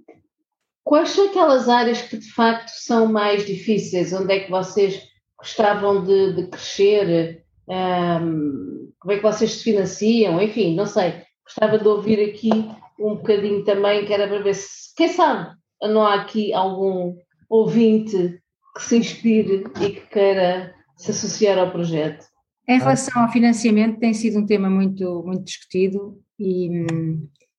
quais 0.83 1.09
são 1.09 1.27
aquelas 1.27 1.67
áreas 1.67 2.01
que 2.01 2.17
de 2.17 2.31
facto 2.31 2.69
são 2.69 3.11
mais 3.11 3.45
difíceis? 3.45 4.13
Onde 4.13 4.33
é 4.33 4.39
que 4.41 4.51
vocês 4.51 5.01
gostavam 5.37 6.03
de, 6.03 6.33
de 6.33 6.47
crescer? 6.47 7.43
Um, 7.67 8.91
como 8.99 9.13
é 9.13 9.17
que 9.17 9.23
vocês 9.23 9.51
se 9.51 9.63
financiam? 9.63 10.41
Enfim, 10.41 10.75
não 10.75 10.85
sei. 10.85 11.23
Gostava 11.43 11.77
de 11.79 11.87
ouvir 11.87 12.29
aqui 12.29 12.49
um 12.99 13.15
bocadinho 13.15 13.63
também, 13.63 14.05
que 14.05 14.13
era 14.13 14.27
para 14.27 14.41
ver 14.41 14.55
se, 14.55 14.93
quem 14.95 15.09
sabe, 15.09 15.55
não 15.81 16.01
há 16.01 16.15
aqui 16.15 16.53
algum 16.53 17.15
ouvinte 17.49 18.39
que 18.75 18.83
se 18.83 18.97
inspire 18.97 19.63
e 19.81 19.89
que 19.91 20.07
queira 20.07 20.73
se 20.95 21.11
associar 21.11 21.57
ao 21.57 21.71
projeto? 21.71 22.25
Em 22.67 22.79
relação 22.79 23.21
ao 23.21 23.31
financiamento, 23.31 23.99
tem 23.99 24.13
sido 24.13 24.39
um 24.39 24.45
tema 24.45 24.69
muito, 24.69 25.23
muito 25.23 25.43
discutido 25.43 26.19
e, 26.39 26.69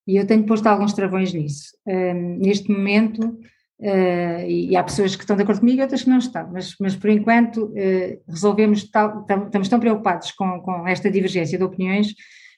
e 0.07 0.17
eu 0.17 0.27
tenho 0.27 0.45
posto 0.45 0.67
alguns 0.67 0.93
travões 0.93 1.33
nisso. 1.33 1.77
Um, 1.87 2.39
neste 2.39 2.71
momento, 2.71 3.21
uh, 3.21 4.47
e 4.49 4.77
há 4.77 4.83
pessoas 4.83 5.15
que 5.15 5.23
estão 5.23 5.37
de 5.37 5.43
acordo 5.43 5.61
comigo 5.61 5.79
e 5.79 5.83
outras 5.83 6.03
que 6.03 6.11
não 6.11 6.19
estão, 6.19 6.51
mas, 6.53 6.75
mas 6.81 6.97
por 6.97 7.09
enquanto 7.09 7.67
uh, 7.67 8.23
resolvemos, 8.29 8.91
tal, 8.91 9.25
estamos 9.45 9.69
tão 9.69 9.79
preocupados 9.79 10.33
com, 10.33 10.61
com 10.61 10.87
esta 10.89 11.09
divergência 11.09 11.57
de 11.57 11.65
opiniões 11.65 12.09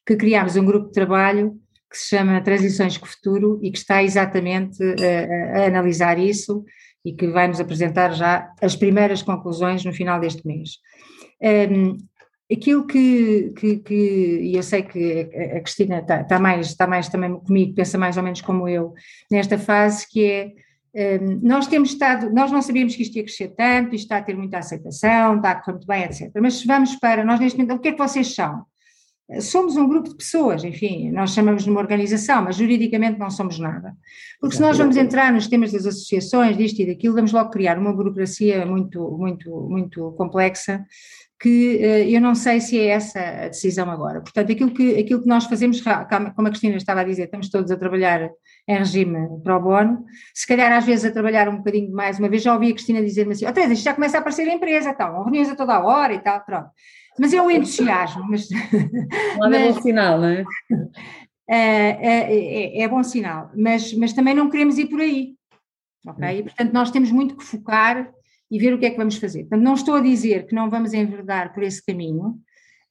que 0.07 0.17
criámos 0.17 0.57
um 0.57 0.65
grupo 0.65 0.87
de 0.87 0.93
trabalho 0.93 1.55
que 1.91 1.99
se 1.99 2.17
chama 2.17 2.41
Transições 2.41 2.97
com 2.97 3.07
o 3.07 3.09
Futuro 3.09 3.59
e 3.63 3.71
que 3.71 3.79
está 3.79 4.03
exatamente 4.03 4.83
uh, 4.83 5.55
a 5.55 5.67
analisar 5.67 6.19
isso 6.19 6.65
e 7.09 7.13
que 7.15 7.27
vai 7.29 7.49
nos 7.49 7.59
apresentar 7.59 8.13
já 8.13 8.53
as 8.61 8.77
primeiras 8.77 9.23
conclusões 9.23 9.83
no 9.85 9.93
final 9.93 10.21
deste 10.21 10.47
mês. 10.47 10.79
Um, 11.43 11.97
aquilo 12.53 12.87
que, 12.87 13.53
que, 13.57 13.77
que, 13.79 14.41
e 14.43 14.55
eu 14.55 14.63
sei 14.63 14.83
que 14.83 15.31
a 15.57 15.61
Cristina 15.61 16.01
está, 16.01 16.21
está, 16.21 16.39
mais, 16.39 16.67
está 16.67 16.87
mais 16.87 17.09
também 17.09 17.35
comigo, 17.41 17.75
pensa 17.75 17.97
mais 17.97 18.17
ou 18.19 18.23
menos 18.23 18.43
como 18.43 18.69
eu, 18.69 18.93
nesta 19.31 19.59
fase, 19.59 20.07
que 20.09 20.25
é 20.25 20.53
nós 21.43 21.69
temos 21.69 21.91
estado, 21.91 22.33
nós 22.33 22.51
não 22.51 22.61
sabíamos 22.61 22.97
que 22.97 23.03
isto 23.03 23.17
ia 23.17 23.23
crescer 23.23 23.49
tanto, 23.49 23.95
isto 23.95 24.05
está 24.05 24.19
a 24.19 24.23
ter 24.23 24.37
muita 24.37 24.59
aceitação, 24.59 25.37
está 25.37 25.51
a 25.53 25.55
correr 25.55 25.73
muito 25.75 25.87
bem, 25.87 26.03
etc. 26.05 26.31
Mas 26.41 26.65
vamos 26.65 26.97
para, 26.97 27.25
nós 27.25 27.39
neste 27.39 27.57
momento, 27.57 27.77
o 27.77 27.81
que 27.81 27.89
é 27.89 27.93
que 27.93 27.99
vocês 27.99 28.35
são? 28.35 28.65
Somos 29.41 29.77
um 29.77 29.87
grupo 29.87 30.09
de 30.09 30.17
pessoas, 30.17 30.65
enfim, 30.65 31.11
nós 31.11 31.33
chamamos 31.33 31.65
de 31.65 31.71
uma 31.71 31.81
organização, 31.81 32.43
mas 32.43 32.57
juridicamente 32.57 33.19
não 33.19 33.31
somos 33.31 33.59
nada. 33.59 33.95
Porque 34.41 34.57
se 34.57 34.63
nós 34.63 34.79
vamos 34.79 34.97
entrar 34.97 35.33
nos 35.33 35.47
temas 35.47 35.73
das 35.73 35.85
associações, 35.85 36.57
disto 36.57 36.81
e 36.81 36.87
daquilo, 36.87 37.15
vamos 37.15 37.33
logo 37.33 37.51
criar 37.51 37.79
uma 37.79 37.93
burocracia 37.93 38.65
muito, 38.65 39.01
muito, 39.19 39.51
muito 39.69 40.13
complexa, 40.13 40.85
que 41.41 41.77
uh, 41.77 42.11
eu 42.11 42.21
não 42.21 42.35
sei 42.35 42.61
se 42.61 42.79
é 42.79 42.89
essa 42.89 43.21
a 43.21 43.49
decisão 43.49 43.89
agora. 43.91 44.21
Portanto, 44.21 44.51
aquilo 44.51 44.73
que, 44.73 44.99
aquilo 44.99 45.23
que 45.23 45.29
nós 45.29 45.45
fazemos, 45.45 45.81
como 46.35 46.49
a 46.49 46.51
Cristina 46.51 46.77
estava 46.77 47.03
a 47.03 47.05
dizer, 47.05 47.25
estamos 47.25 47.49
todos 47.49 47.71
a 47.71 47.77
trabalhar 47.77 48.31
em 48.67 48.77
regime 48.77 49.29
pro 49.45 49.61
bono, 49.61 50.05
se 50.35 50.47
calhar 50.47 50.73
às 50.73 50.85
vezes 50.85 51.05
a 51.05 51.13
trabalhar 51.13 51.49
um 51.49 51.59
bocadinho 51.59 51.93
mais, 51.93 52.19
uma 52.19 52.29
vez 52.29 52.43
já 52.43 52.55
ouvi 52.55 52.71
a 52.71 52.75
Cristina 52.75 53.03
dizer-me 53.03 53.33
assim, 53.33 53.47
oh 53.47 53.53
Teresa, 53.53 53.73
isto 53.73 53.85
já 53.85 53.95
começa 53.95 54.17
a 54.17 54.21
aparecer 54.21 54.49
a 54.49 54.55
empresa, 54.55 54.93
tal, 54.95 55.23
reuniões 55.23 55.49
a 55.49 55.55
toda 55.55 55.75
a 55.75 55.85
hora 55.85 56.13
e 56.13 56.19
tal, 56.19 56.45
pronto. 56.45 56.71
Mas 57.19 57.33
é 57.33 57.43
o 57.43 57.51
entusiasmo. 57.51 58.25
Mas, 58.29 58.49
mas, 59.39 59.53
é 59.53 59.73
bom 59.73 59.83
sinal, 59.83 60.21
não 60.21 60.29
é? 60.29 60.45
É, 61.51 61.57
é, 61.57 62.83
é, 62.83 62.89
bom 62.89 63.03
sinal, 63.03 63.51
mas, 63.57 63.95
mas 63.95 64.13
também 64.13 64.35
não 64.35 64.51
queremos 64.51 64.77
ir 64.77 64.87
por 64.87 65.01
aí, 65.01 65.35
ok? 66.07 66.41
E, 66.41 66.43
portanto, 66.43 66.73
nós 66.75 66.91
temos 66.91 67.11
muito 67.11 67.35
que 67.39 67.45
focar 67.45 68.11
e 68.51 68.59
ver 68.59 68.75
o 68.75 68.79
que 68.79 68.85
é 68.85 68.91
que 68.91 68.99
vamos 68.99 69.17
fazer. 69.17 69.41
Portanto, 69.41 69.63
não 69.63 69.73
estou 69.75 69.95
a 69.95 70.01
dizer 70.03 70.47
que 70.47 70.55
não 70.55 70.69
vamos 70.69 70.93
enverdar 70.93 71.55
por 71.55 71.63
esse 71.63 71.85
caminho, 71.85 72.29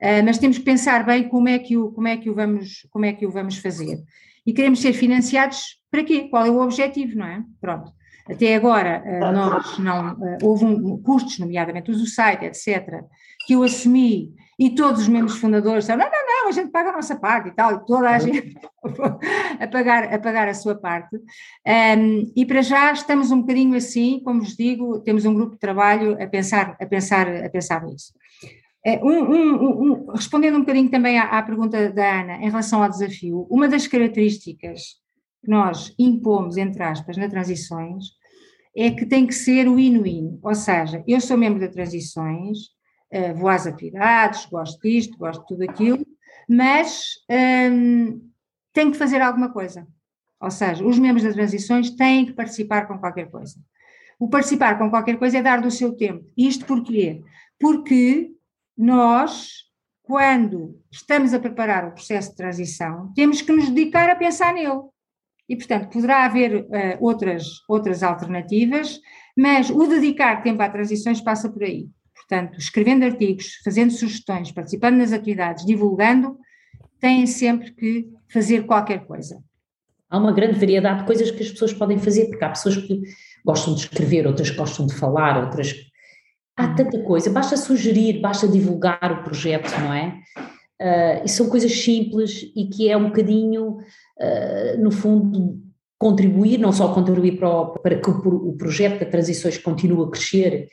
uh, 0.01 0.23
mas 0.25 0.39
temos 0.39 0.57
que 0.57 0.63
pensar 0.63 1.05
bem 1.05 1.29
como 1.29 1.47
é 1.47 1.59
que 1.59 1.77
o, 1.77 1.91
como 1.91 2.07
é 2.07 2.17
que 2.17 2.31
o, 2.31 2.33
vamos, 2.33 2.87
como 2.89 3.05
é 3.05 3.13
que 3.13 3.27
o 3.27 3.31
vamos 3.31 3.57
fazer. 3.57 3.99
E 4.43 4.53
queremos 4.53 4.79
ser 4.79 4.93
financiados 4.93 5.77
para 5.91 6.03
quê? 6.03 6.27
Qual 6.27 6.43
é 6.43 6.49
o 6.49 6.59
objetivo, 6.59 7.15
não 7.15 7.27
é? 7.27 7.43
Pronto. 7.61 7.91
Até 8.29 8.55
agora, 8.55 9.03
uh, 9.05 9.31
nós 9.31 9.77
não, 9.77 10.13
uh, 10.13 10.37
houve 10.41 10.65
um, 10.65 11.01
custos, 11.01 11.39
nomeadamente 11.39 11.91
uso 11.91 12.03
do 12.03 12.09
site, 12.09 12.45
etc., 12.45 13.03
que 13.47 13.53
eu 13.53 13.63
assumi 13.63 14.35
e 14.59 14.71
todos 14.71 15.03
os 15.03 15.07
membros 15.07 15.37
fundadores 15.37 15.85
disseram, 15.85 16.03
não, 16.03 16.11
não, 16.11 16.27
não, 16.27 16.49
a 16.49 16.51
gente 16.51 16.69
paga 16.69 16.89
a 16.89 16.93
nossa 16.93 17.15
parte 17.15 17.49
e 17.49 17.51
tal, 17.51 17.75
e 17.75 17.85
toda 17.85 18.09
a 18.09 18.19
gente 18.19 18.57
a 19.59 19.67
pagar, 19.67 20.13
a 20.13 20.19
pagar 20.19 20.49
a 20.49 20.53
sua 20.53 20.75
parte. 20.75 21.15
Um, 21.15 22.31
e 22.35 22.45
para 22.45 22.61
já 22.61 22.91
estamos 22.91 23.31
um 23.31 23.39
bocadinho 23.39 23.77
assim, 23.77 24.19
como 24.23 24.41
vos 24.41 24.55
digo, 24.55 24.99
temos 24.99 25.23
um 25.25 25.33
grupo 25.33 25.53
de 25.53 25.59
trabalho 25.59 26.21
a 26.21 26.27
pensar, 26.27 26.75
a 26.79 26.85
pensar, 26.85 27.27
a 27.45 27.49
pensar 27.49 27.85
nisso. 27.85 28.11
É, 28.85 28.99
um, 29.03 29.31
um, 29.31 29.81
um, 29.81 30.11
respondendo 30.11 30.55
um 30.55 30.61
bocadinho 30.61 30.89
também 30.89 31.17
à, 31.17 31.37
à, 31.37 31.43
pergunta 31.43 31.89
da 31.91 32.21
Ana 32.21 32.37
em 32.37 32.49
relação 32.49 32.83
ao 32.83 32.89
desafio, 32.89 33.47
uma 33.49 33.67
das 33.67 33.87
características 33.87 34.95
que 35.41 35.49
nós 35.49 35.93
impomos, 35.97 36.57
entre 36.57 36.83
aspas, 36.83 37.15
na 37.15 37.29
Transições, 37.29 38.05
é 38.75 38.91
que 38.91 39.05
tem 39.05 39.25
que 39.25 39.33
ser 39.33 39.67
o 39.67 39.75
win-win, 39.75 40.39
ou 40.41 40.55
seja, 40.55 41.03
eu 41.07 41.21
sou 41.21 41.37
membro 41.37 41.59
da 41.59 41.67
Transições, 41.67 42.76
uh, 43.13 43.35
vou 43.35 43.49
às 43.49 43.67
atividades, 43.67 44.45
gosto 44.45 44.81
disto, 44.81 45.17
gosto 45.17 45.41
de 45.41 45.47
tudo 45.47 45.63
aquilo, 45.63 46.05
mas 46.47 47.15
um, 47.71 48.21
tenho 48.73 48.91
que 48.91 48.97
fazer 48.97 49.21
alguma 49.21 49.51
coisa. 49.51 49.87
Ou 50.39 50.51
seja, 50.51 50.85
os 50.85 50.99
membros 50.99 51.23
das 51.23 51.33
transições 51.33 51.89
têm 51.91 52.25
que 52.25 52.33
participar 52.33 52.87
com 52.87 52.97
qualquer 52.97 53.29
coisa. 53.29 53.55
O 54.19 54.29
participar 54.29 54.77
com 54.77 54.89
qualquer 54.89 55.17
coisa 55.17 55.37
é 55.37 55.43
dar 55.43 55.61
do 55.61 55.71
seu 55.71 55.93
tempo. 55.95 56.25
Isto 56.37 56.65
porquê? 56.65 57.21
Porque 57.59 58.31
nós, 58.77 59.65
quando 60.03 60.79
estamos 60.91 61.33
a 61.33 61.39
preparar 61.39 61.87
o 61.87 61.91
processo 61.91 62.31
de 62.31 62.35
transição, 62.35 63.11
temos 63.15 63.41
que 63.41 63.51
nos 63.51 63.69
dedicar 63.69 64.09
a 64.09 64.15
pensar 64.15 64.53
nele. 64.53 64.81
E, 65.49 65.55
portanto, 65.55 65.89
poderá 65.89 66.25
haver 66.25 66.55
uh, 66.55 66.67
outras, 66.99 67.45
outras 67.67 68.03
alternativas, 68.03 68.99
mas 69.35 69.69
o 69.69 69.87
dedicar 69.87 70.43
tempo 70.43 70.61
a 70.61 70.69
transições 70.69 71.21
passa 71.21 71.49
por 71.49 71.63
aí. 71.63 71.87
Portanto, 72.27 72.59
escrevendo 72.59 73.05
artigos, 73.05 73.55
fazendo 73.63 73.91
sugestões, 73.91 74.51
participando 74.51 74.97
nas 74.97 75.13
atividades, 75.13 75.65
divulgando, 75.65 76.37
têm 76.99 77.25
sempre 77.25 77.71
que 77.71 78.07
fazer 78.31 78.65
qualquer 78.65 79.05
coisa. 79.05 79.41
Há 80.09 80.17
uma 80.17 80.33
grande 80.33 80.59
variedade 80.59 80.99
de 80.99 81.05
coisas 81.05 81.31
que 81.31 81.41
as 81.41 81.49
pessoas 81.49 81.73
podem 81.73 81.97
fazer, 81.97 82.27
porque 82.27 82.43
há 82.43 82.49
pessoas 82.49 82.77
que 82.77 83.01
gostam 83.45 83.73
de 83.73 83.81
escrever, 83.81 84.27
outras 84.27 84.49
que 84.49 84.57
gostam 84.57 84.85
de 84.85 84.93
falar, 84.93 85.41
outras. 85.41 85.73
Há 86.55 86.73
tanta 86.73 87.01
coisa, 87.03 87.29
basta 87.29 87.55
sugerir, 87.55 88.19
basta 88.19 88.47
divulgar 88.47 89.11
o 89.11 89.23
projeto, 89.23 89.69
não 89.79 89.93
é? 89.93 90.19
Uh, 90.79 91.25
e 91.25 91.29
são 91.29 91.49
coisas 91.49 91.71
simples 91.71 92.51
e 92.55 92.67
que 92.67 92.89
é 92.89 92.95
um 92.95 93.05
bocadinho, 93.05 93.77
uh, 93.77 94.77
no 94.79 94.91
fundo, 94.91 95.61
contribuir, 95.97 96.57
não 96.57 96.71
só 96.71 96.93
contribuir 96.93 97.37
para, 97.37 97.49
o, 97.49 97.67
para 97.79 97.99
que 97.99 98.09
o, 98.09 98.49
o 98.49 98.57
projeto 98.57 98.99
da 98.99 99.05
Transições 99.05 99.57
continue 99.57 100.05
a 100.05 100.09
crescer 100.09 100.67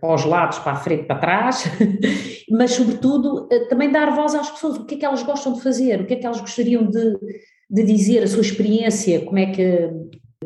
para 0.00 0.14
os 0.14 0.24
lados, 0.24 0.58
para 0.58 0.72
a 0.72 0.76
frente, 0.76 1.04
para 1.04 1.18
trás, 1.18 1.64
mas 2.50 2.72
sobretudo 2.72 3.44
uh, 3.44 3.68
também 3.68 3.90
dar 3.90 4.14
voz 4.14 4.34
às 4.34 4.50
pessoas, 4.50 4.76
o 4.76 4.84
que 4.84 4.94
é 4.94 4.98
que 4.98 5.04
elas 5.04 5.22
gostam 5.22 5.54
de 5.54 5.62
fazer, 5.62 6.00
o 6.00 6.06
que 6.06 6.14
é 6.14 6.16
que 6.16 6.26
elas 6.26 6.40
gostariam 6.40 6.84
de, 6.84 7.18
de 7.70 7.82
dizer, 7.82 8.22
a 8.22 8.26
sua 8.26 8.42
experiência, 8.42 9.24
como 9.24 9.38
é 9.38 9.46
que 9.46 9.90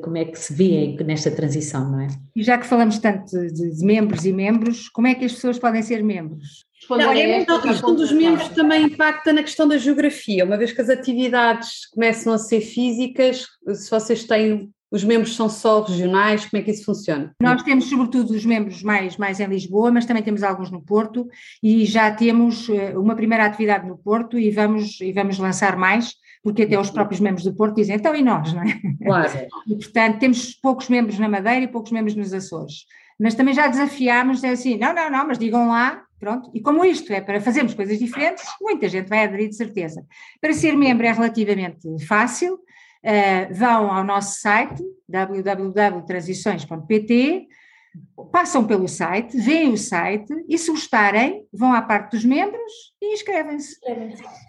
como 0.01 0.17
é 0.17 0.25
que 0.25 0.39
se 0.39 0.55
vê 0.55 0.97
nesta 1.05 1.31
transição, 1.31 1.91
não 1.91 2.01
é? 2.01 2.09
E 2.35 2.43
já 2.43 2.57
que 2.57 2.67
falamos 2.67 2.99
tanto 2.99 3.31
de, 3.31 3.77
de 3.77 3.85
membros 3.85 4.25
e 4.25 4.33
membros, 4.33 4.89
como 4.89 5.09
é 5.09 5.15
que 5.15 5.25
as 5.25 5.33
pessoas 5.33 5.59
podem 5.59 5.83
ser 5.83 6.03
membros? 6.03 6.65
Não, 6.89 7.13
é 7.13 7.43
a 7.43 7.61
questão 7.61 7.95
dos 7.95 8.11
membros 8.11 8.49
também 8.49 8.85
impacta 8.85 9.33
na 9.33 9.43
questão 9.43 9.69
da 9.69 9.77
geografia, 9.77 10.45
uma 10.45 10.57
vez 10.57 10.73
que 10.73 10.81
as 10.81 10.89
atividades 10.89 11.87
começam 11.93 12.33
a 12.33 12.39
ser 12.39 12.61
físicas, 12.61 13.47
se 13.75 13.91
vocês 13.91 14.25
têm 14.25 14.71
os 14.91 15.05
membros 15.05 15.37
são 15.37 15.49
só 15.49 15.83
regionais, 15.83 16.47
como 16.47 16.61
é 16.61 16.65
que 16.65 16.71
isso 16.71 16.85
funciona? 16.85 17.35
Nós 17.41 17.63
temos 17.63 17.87
sobretudo 17.87 18.35
os 18.35 18.45
membros 18.45 18.83
mais, 18.83 19.17
mais 19.17 19.39
em 19.39 19.47
Lisboa, 19.47 19.91
mas 19.91 20.05
também 20.05 20.23
temos 20.23 20.43
alguns 20.43 20.71
no 20.71 20.83
Porto 20.83 21.29
e 21.63 21.85
já 21.85 22.11
temos 22.11 22.69
eh, 22.69 22.97
uma 22.99 23.15
primeira 23.15 23.45
atividade 23.45 23.87
no 23.87 23.97
Porto 23.97 24.39
e 24.39 24.51
vamos, 24.51 25.01
e 25.01 25.13
vamos 25.13 25.39
lançar 25.39 25.77
mais 25.77 26.15
porque 26.43 26.63
até 26.63 26.79
os 26.79 26.91
próprios 26.91 27.21
membros 27.21 27.45
do 27.45 27.55
Porto 27.55 27.77
dizem, 27.77 27.97
então 27.97 28.15
e 28.15 28.23
nós, 28.23 28.53
não 28.53 28.63
é? 28.63 28.81
Claro. 29.05 29.31
E, 29.67 29.75
portanto, 29.77 30.19
temos 30.19 30.55
poucos 30.55 30.89
membros 30.89 31.19
na 31.19 31.29
Madeira 31.29 31.65
e 31.65 31.69
poucos 31.69 31.93
membros 31.93 32.17
nos 32.17 32.33
Açores. 32.33 32.87
Mas 33.19 33.35
também 33.35 33.53
já 33.53 33.69
desafiámos, 33.69 34.43
é 34.43 34.51
assim, 34.51 34.79
não, 34.79 34.95
não, 34.95 35.11
não, 35.11 35.27
mas 35.27 35.39
digam 35.39 35.69
lá, 35.69 36.03
pronto. 36.19 36.51
E 36.55 36.61
como 36.61 36.85
isto 36.85 37.13
é 37.13 37.21
para 37.21 37.41
fazermos 37.41 37.75
coisas 37.75 37.99
diferentes, 37.99 38.45
muita 38.61 38.89
gente 38.89 39.09
vai 39.09 39.25
aderir 39.25 39.51
de 39.51 39.57
certeza. 39.57 40.05
Para 40.41 40.55
ser 40.55 40.75
membro 40.77 41.07
é 41.07 41.13
relativamente 41.13 41.87
fácil, 42.07 42.59
uh, 43.05 43.53
vão 43.55 43.91
ao 43.91 44.05
nosso 44.05 44.41
site, 44.41 44.81
www.transições.pt, 45.09 47.49
passam 48.31 48.65
pelo 48.65 48.87
site, 48.87 49.37
veem 49.37 49.73
o 49.73 49.77
site 49.77 50.33
e 50.49 50.57
se 50.57 50.71
gostarem, 50.71 51.45
vão 51.53 51.73
à 51.73 51.83
parte 51.83 52.13
dos 52.13 52.25
membros 52.25 52.73
e 53.03 53.15
inscrevem-se. 53.15 53.75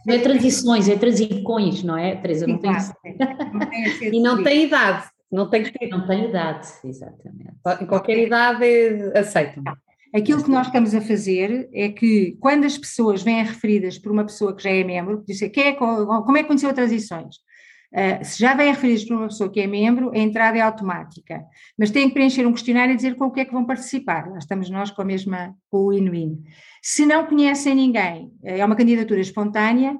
Não 0.06 0.14
é 0.14 0.20
transições, 0.20 0.88
é 0.88 0.96
transições, 0.96 1.82
não 1.84 1.98
é, 1.98 2.16
Teresa? 2.16 2.46
Não 2.46 2.60
tem... 2.60 2.72
e 4.02 4.22
não 4.22 4.44
tem 4.44 4.66
idade. 4.66 5.10
Não 5.32 5.50
tem 5.50 5.64
que 5.64 5.72
ter. 5.72 5.88
Não 5.88 6.06
tem 6.06 6.28
idade, 6.28 6.68
exatamente. 6.84 7.54
Em 7.82 7.86
qualquer 7.86 8.18
idade 8.18 8.66
aceitam. 9.16 9.64
Aquilo 10.14 10.44
que 10.44 10.52
nós 10.52 10.68
estamos 10.68 10.94
a 10.94 11.00
fazer 11.00 11.70
é 11.74 11.88
que 11.88 12.36
quando 12.42 12.66
as 12.66 12.78
pessoas 12.78 13.24
vêm 13.24 13.42
referidas 13.42 13.98
por 13.98 14.12
uma 14.12 14.26
pessoa 14.26 14.54
que 14.54 14.62
já 14.62 14.70
é 14.70 14.84
membro, 14.84 15.24
diz 15.26 15.40
quem 15.54 15.68
é, 15.68 15.74
como 15.74 16.36
é 16.36 16.42
que 16.42 16.48
conheceu 16.48 16.70
a 16.70 16.74
Transições? 16.74 17.38
Uh, 17.94 18.24
se 18.24 18.40
já 18.40 18.54
vem 18.54 18.72
referidos 18.72 19.04
por 19.04 19.18
uma 19.18 19.28
pessoa 19.28 19.52
que 19.52 19.60
é 19.60 19.68
membro, 19.68 20.12
a 20.12 20.18
entrada 20.18 20.58
é 20.58 20.62
automática, 20.62 21.44
mas 21.78 21.92
têm 21.92 22.08
que 22.08 22.14
preencher 22.14 22.48
um 22.48 22.54
questionário 22.54 22.94
e 22.94 22.96
dizer 22.96 23.16
com 23.16 23.26
o 23.26 23.32
que 23.32 23.42
é 23.42 23.46
que 23.46 23.52
vão 23.52 23.66
participar. 23.66 24.30
Lá 24.30 24.38
estamos 24.38 24.70
nós 24.70 24.92
com 24.92 25.02
a 25.02 25.06
mesma, 25.06 25.54
com 25.70 25.88
o 25.88 25.94
Inuin. 25.94 26.42
Se 26.82 27.06
não 27.06 27.26
conhecem 27.26 27.76
ninguém, 27.76 28.32
é 28.44 28.64
uma 28.66 28.78
candidatura 28.78 29.20
espontânea, 29.20 29.98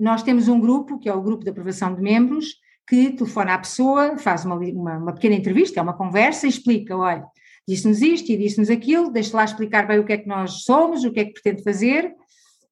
nós 0.00 0.22
temos 0.22 0.48
um 0.48 0.58
grupo, 0.58 0.98
que 0.98 1.08
é 1.08 1.14
o 1.14 1.22
grupo 1.22 1.44
de 1.44 1.50
aprovação 1.50 1.94
de 1.94 2.00
membros, 2.00 2.46
que 2.88 3.10
telefona 3.10 3.54
à 3.54 3.58
pessoa, 3.58 4.16
faz 4.18 4.44
uma, 4.44 4.56
uma, 4.56 4.98
uma 4.98 5.12
pequena 5.12 5.34
entrevista, 5.34 5.80
é 5.80 5.82
uma 5.82 5.96
conversa, 5.96 6.46
explica, 6.46 6.96
olha, 6.96 7.24
disse-nos 7.66 8.02
isto 8.02 8.30
e 8.30 8.36
disse-nos 8.36 8.70
aquilo, 8.70 9.10
deixe 9.10 9.34
lá 9.34 9.44
explicar 9.44 9.86
bem 9.86 9.98
o 9.98 10.04
que 10.04 10.12
é 10.12 10.18
que 10.18 10.28
nós 10.28 10.64
somos, 10.64 11.04
o 11.04 11.12
que 11.12 11.20
é 11.20 11.24
que 11.24 11.32
pretende 11.32 11.62
fazer, 11.62 12.12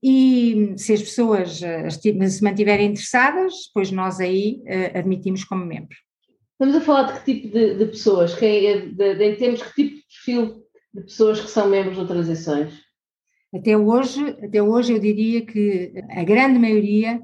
e 0.03 0.75
se 0.77 0.93
as 0.93 1.01
pessoas 1.01 1.63
eh, 1.63 1.89
se 1.91 2.43
mantiverem 2.43 2.89
interessadas, 2.89 3.71
pois 3.73 3.93
nós 3.93 4.19
aí 4.19 4.61
uh, 4.67 4.99
admitimos 4.99 5.45
como 5.45 5.65
membro. 5.65 5.97
Estamos 6.53 6.75
a 6.75 6.81
falar 6.81 7.03
de 7.05 7.21
que 7.21 7.33
tipo 7.33 7.55
de, 7.55 7.75
de 7.77 7.87
pessoas? 7.87 8.35
Quem, 8.35 8.67
é, 8.67 8.81
de, 8.87 9.15
de, 9.15 9.37
temos 9.37 9.63
que 9.63 9.75
tipo 9.75 9.97
de 9.97 10.03
perfil 10.03 10.65
de 10.93 11.03
pessoas 11.03 11.41
que 11.41 11.49
são 11.49 11.69
membros 11.69 11.99
de 11.99 12.07
transições? 12.07 12.75
Até 13.55 13.77
hoje, 13.77 14.37
até 14.43 14.61
hoje 14.61 14.93
eu 14.93 14.99
diria 14.99 15.47
que 15.47 15.93
a 16.11 16.25
grande 16.25 16.59
maioria 16.59 17.21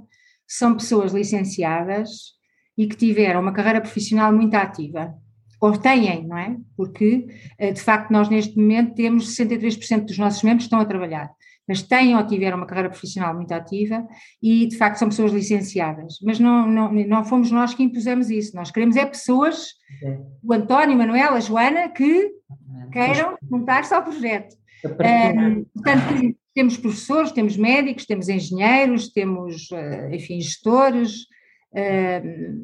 são 0.47 0.77
pessoas 0.77 1.13
licenciadas 1.13 2.37
e 2.77 2.87
que 2.87 2.97
tiveram 2.97 3.41
uma 3.41 3.53
carreira 3.53 3.81
profissional 3.81 4.33
muito 4.33 4.55
ativa. 4.55 5.15
Ou 5.61 5.77
têm, 5.77 6.27
não 6.27 6.39
é? 6.39 6.57
Porque, 6.77 7.27
eh, 7.59 7.73
de 7.73 7.81
facto, 7.81 8.13
nós 8.13 8.29
neste 8.29 8.57
momento 8.57 8.95
temos 8.95 9.35
63% 9.37 10.05
dos 10.05 10.19
nossos 10.19 10.43
membros 10.45 10.65
que 10.65 10.67
estão 10.67 10.81
a 10.81 10.85
trabalhar 10.85 11.29
mas 11.69 11.83
têm 11.83 12.17
ou 12.17 12.27
tiveram 12.27 12.57
uma 12.57 12.67
carreira 12.67 12.89
profissional 12.89 13.35
muito 13.35 13.53
ativa 13.53 14.07
e 14.43 14.67
de 14.67 14.77
facto 14.77 14.97
são 14.97 15.09
pessoas 15.09 15.33
licenciadas. 15.33 16.19
Mas 16.23 16.41
não, 16.41 16.67
não, 16.67 16.93
não 16.93 17.25
fomos 17.25 17.51
nós 17.51 17.75
que 17.75 17.83
impusemos 17.83 18.31
isso, 18.31 18.57
nós 18.57 18.71
queremos 18.71 18.97
é 18.97 19.05
pessoas, 19.05 19.75
o 20.43 20.53
António, 20.53 20.95
a 20.95 20.99
Manuela, 20.99 21.37
a 21.37 21.41
Joana, 21.41 21.89
que 21.89 22.33
queiram 22.91 23.37
juntar-se 23.49 23.93
ao 23.93 24.03
projeto. 24.03 24.57
Um, 24.85 25.65
portanto, 25.75 26.37
temos 26.55 26.77
professores, 26.77 27.33
temos 27.33 27.57
médicos, 27.57 28.07
temos 28.07 28.29
engenheiros, 28.29 29.13
temos, 29.13 29.71
eh, 29.73 30.17
enfim, 30.17 30.41
gestores, 30.41 31.27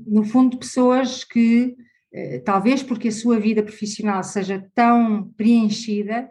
no 0.06 0.24
fundo, 0.24 0.58
pessoas 0.58 1.24
que, 1.24 1.74
eh, 2.12 2.40
talvez 2.44 2.82
porque 2.82 3.08
a 3.08 3.12
sua 3.12 3.38
vida 3.38 3.62
profissional 3.62 4.22
seja 4.22 4.64
tão 4.74 5.30
preenchida, 5.36 6.28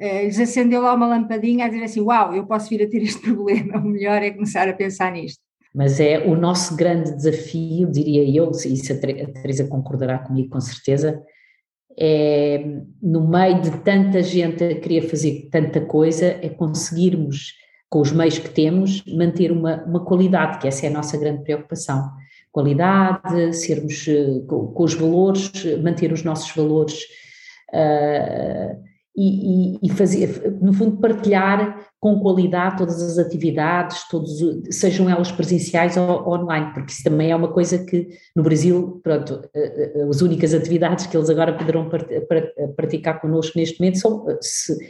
lhes 0.00 0.38
acendeu 0.38 0.82
lá 0.82 0.94
uma 0.94 1.06
lampadinha 1.06 1.66
a 1.66 1.68
dizer 1.68 1.84
assim: 1.84 2.00
Uau, 2.00 2.34
eu 2.34 2.46
posso 2.46 2.68
vir 2.68 2.82
a 2.82 2.88
ter 2.88 3.02
este 3.02 3.20
problema, 3.32 3.78
o 3.78 3.84
melhor 3.84 4.22
é 4.22 4.30
começar 4.30 4.68
a 4.68 4.72
pensar 4.72 5.12
nisto. 5.12 5.40
Mas 5.74 6.00
é 6.00 6.18
o 6.26 6.34
nosso 6.34 6.74
grande 6.74 7.14
desafio, 7.14 7.90
diria 7.90 8.22
eu, 8.22 8.50
e 8.50 8.72
isso 8.72 8.92
a 8.92 8.96
Teresa 8.96 9.66
concordará 9.66 10.18
comigo 10.18 10.48
com 10.48 10.60
certeza, 10.60 11.22
é 11.98 12.64
no 13.02 13.28
meio 13.28 13.60
de 13.60 13.70
tanta 13.82 14.22
gente 14.22 14.62
a 14.64 14.80
querer 14.80 15.02
fazer 15.02 15.48
tanta 15.50 15.80
coisa, 15.80 16.26
é 16.42 16.48
conseguirmos, 16.48 17.54
com 17.88 18.00
os 18.00 18.10
meios 18.12 18.38
que 18.38 18.50
temos, 18.50 19.02
manter 19.06 19.52
uma, 19.52 19.84
uma 19.84 20.04
qualidade, 20.04 20.58
que 20.58 20.68
essa 20.68 20.86
é 20.86 20.88
a 20.88 20.92
nossa 20.92 21.16
grande 21.16 21.42
preocupação. 21.42 22.10
Qualidade, 22.50 23.52
sermos 23.54 24.08
eh, 24.08 24.40
com, 24.46 24.68
com 24.68 24.82
os 24.82 24.94
valores, 24.94 25.52
manter 25.82 26.10
os 26.10 26.22
nossos 26.22 26.54
valores. 26.54 27.02
Uh, 27.70 28.82
e, 29.18 29.78
e, 29.82 29.88
fazer, 29.90 30.58
no 30.60 30.74
fundo, 30.74 30.98
partilhar 30.98 31.86
com 31.98 32.20
qualidade 32.20 32.76
todas 32.76 33.00
as 33.00 33.18
atividades, 33.18 34.06
todos, 34.10 34.30
sejam 34.70 35.08
elas 35.08 35.32
presenciais 35.32 35.96
ou 35.96 36.28
online, 36.28 36.70
porque 36.74 36.92
isso 36.92 37.02
também 37.02 37.30
é 37.30 37.36
uma 37.36 37.48
coisa 37.48 37.78
que 37.78 38.08
no 38.34 38.42
Brasil, 38.42 39.00
pronto, 39.02 39.42
eh, 39.54 39.92
eh, 39.96 40.06
as 40.08 40.20
únicas 40.20 40.52
atividades 40.52 41.06
que 41.06 41.16
eles 41.16 41.30
agora 41.30 41.54
poderão 41.54 41.88
praticar 42.76 43.18
connosco 43.18 43.58
neste 43.58 43.80
momento 43.80 43.98
são, 43.98 44.26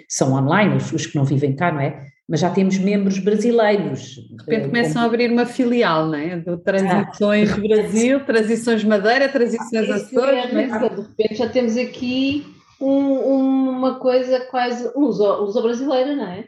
são 0.08 0.32
online, 0.32 0.76
os, 0.76 0.92
os 0.92 1.06
que 1.06 1.14
não 1.14 1.24
vivem 1.24 1.54
cá, 1.54 1.70
não 1.70 1.80
é? 1.80 2.08
Mas 2.28 2.40
já 2.40 2.50
temos 2.50 2.76
membros 2.78 3.20
brasileiros. 3.20 4.16
De 4.16 4.36
repente 4.40 4.64
eh, 4.64 4.68
começam 4.68 4.94
como... 4.94 5.04
a 5.04 5.06
abrir 5.06 5.30
uma 5.30 5.46
filial, 5.46 6.08
não 6.08 6.18
é? 6.18 6.36
Do 6.36 6.58
Transições 6.58 7.52
ah. 7.52 7.56
Brasil, 7.56 8.20
Transições 8.24 8.82
Madeira, 8.82 9.28
Transições 9.28 9.88
ah, 9.88 9.94
Açores. 9.94 10.52
É, 10.52 10.62
é? 10.62 10.88
De 10.88 11.00
repente 11.02 11.34
já 11.36 11.48
temos 11.48 11.76
aqui 11.76 12.55
um, 12.80 13.70
uma 13.70 13.98
coisa 13.98 14.40
quase 14.50 14.90
luso, 14.96 15.62
brasileira, 15.62 16.14
não 16.14 16.26
é? 16.26 16.44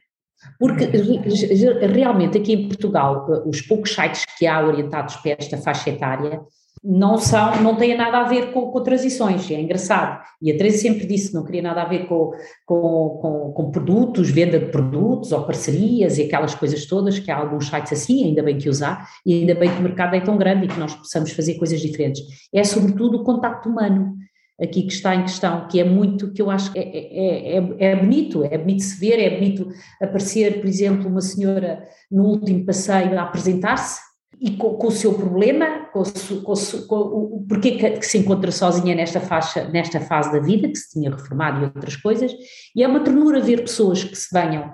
Porque 0.58 0.84
realmente 0.84 2.38
aqui 2.38 2.52
em 2.52 2.68
Portugal, 2.68 3.26
os 3.44 3.60
poucos 3.60 3.92
sites 3.92 4.24
que 4.38 4.46
há 4.46 4.64
orientados 4.64 5.16
para 5.16 5.32
esta 5.32 5.56
faixa 5.58 5.90
etária 5.90 6.40
não 6.82 7.18
são, 7.18 7.60
não 7.60 7.76
têm 7.76 7.96
nada 7.96 8.18
a 8.18 8.24
ver 8.24 8.52
com, 8.52 8.70
com 8.70 8.82
transições, 8.82 9.50
é 9.50 9.60
engraçado. 9.60 10.22
E 10.40 10.52
a 10.52 10.56
Teresa 10.56 10.78
sempre 10.78 11.06
disse 11.06 11.28
que 11.28 11.34
não 11.34 11.44
queria 11.44 11.62
nada 11.62 11.82
a 11.82 11.84
ver 11.84 12.06
com, 12.06 12.30
com, 12.64 13.18
com, 13.20 13.52
com, 13.52 13.70
produtos, 13.70 14.30
venda 14.30 14.58
de 14.58 14.66
produtos 14.66 15.32
ou 15.32 15.44
parcerias 15.44 16.18
e 16.18 16.22
aquelas 16.22 16.54
coisas 16.54 16.86
todas, 16.86 17.18
que 17.18 17.30
há 17.30 17.36
alguns 17.36 17.68
sites 17.68 17.92
assim, 17.92 18.24
ainda 18.24 18.42
bem 18.42 18.58
que 18.58 18.68
usar, 18.68 19.08
e 19.26 19.34
ainda 19.34 19.54
bem 19.54 19.70
que 19.70 19.80
o 19.80 19.82
mercado 19.82 20.14
é 20.14 20.20
tão 20.20 20.36
grande 20.36 20.66
e 20.66 20.68
que 20.68 20.78
nós 20.78 20.94
possamos 20.94 21.32
fazer 21.32 21.54
coisas 21.54 21.80
diferentes. 21.80 22.22
É 22.54 22.62
sobretudo 22.62 23.18
o 23.18 23.24
contacto 23.24 23.68
humano 23.68 24.16
aqui 24.60 24.82
que 24.82 24.92
está 24.92 25.14
em 25.14 25.22
questão, 25.22 25.68
que 25.68 25.78
é 25.80 25.84
muito, 25.84 26.32
que 26.32 26.42
eu 26.42 26.50
acho 26.50 26.72
que 26.72 26.78
é, 26.78 26.82
é, 26.82 27.58
é, 27.58 27.74
é, 27.92 27.96
bonito, 27.96 28.44
é 28.44 28.58
bonito 28.58 28.82
se 28.82 28.98
ver, 28.98 29.18
é 29.20 29.30
bonito 29.30 29.68
aparecer, 30.02 30.60
por 30.60 30.66
exemplo, 30.66 31.08
uma 31.08 31.20
senhora 31.20 31.84
no 32.10 32.24
último 32.24 32.64
passeio 32.64 33.18
a 33.18 33.22
apresentar-se, 33.22 34.00
e 34.40 34.52
com, 34.52 34.74
com, 34.74 34.86
o 34.86 34.92
seu 34.92 35.14
problema, 35.14 35.86
com, 35.92 36.02
com, 36.44 36.54
com 36.86 36.96
o 36.96 37.44
porquê 37.48 37.72
que, 37.72 37.90
que, 37.90 38.06
se 38.06 38.18
encontra 38.18 38.52
sozinha 38.52 38.94
nesta, 38.94 39.20
faixa, 39.20 39.68
nesta 39.68 40.00
fase 40.00 40.30
da 40.32 40.38
vida, 40.38 40.68
que 40.68 40.76
se 40.76 40.90
tinha 40.90 41.10
reformado 41.10 41.60
e 41.60 41.64
outras 41.64 41.96
coisas, 41.96 42.32
e 42.74 42.82
é 42.82 42.88
uma 42.88 43.00
ternura 43.00 43.40
ver 43.40 43.62
pessoas 43.62 44.04
que 44.04 44.14
se 44.14 44.28
venham 44.32 44.70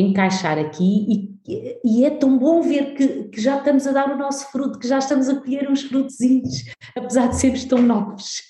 encaixar 0.00 0.58
aqui 0.58 1.38
e, 1.46 1.78
e 1.84 2.04
é 2.04 2.10
tão 2.10 2.36
bom 2.36 2.60
ver 2.60 2.94
que, 2.94 3.24
que, 3.24 3.40
já 3.40 3.58
estamos 3.58 3.86
a 3.86 3.92
dar 3.92 4.10
o 4.10 4.16
nosso 4.16 4.50
fruto, 4.50 4.78
que 4.78 4.86
já 4.86 4.98
estamos 4.98 5.28
a 5.28 5.36
colher 5.36 5.70
uns 5.70 5.82
frutozinhos, 5.82 6.64
apesar 6.94 7.28
de 7.28 7.36
sermos 7.36 7.64
tão 7.64 7.80
novos. 7.80 8.42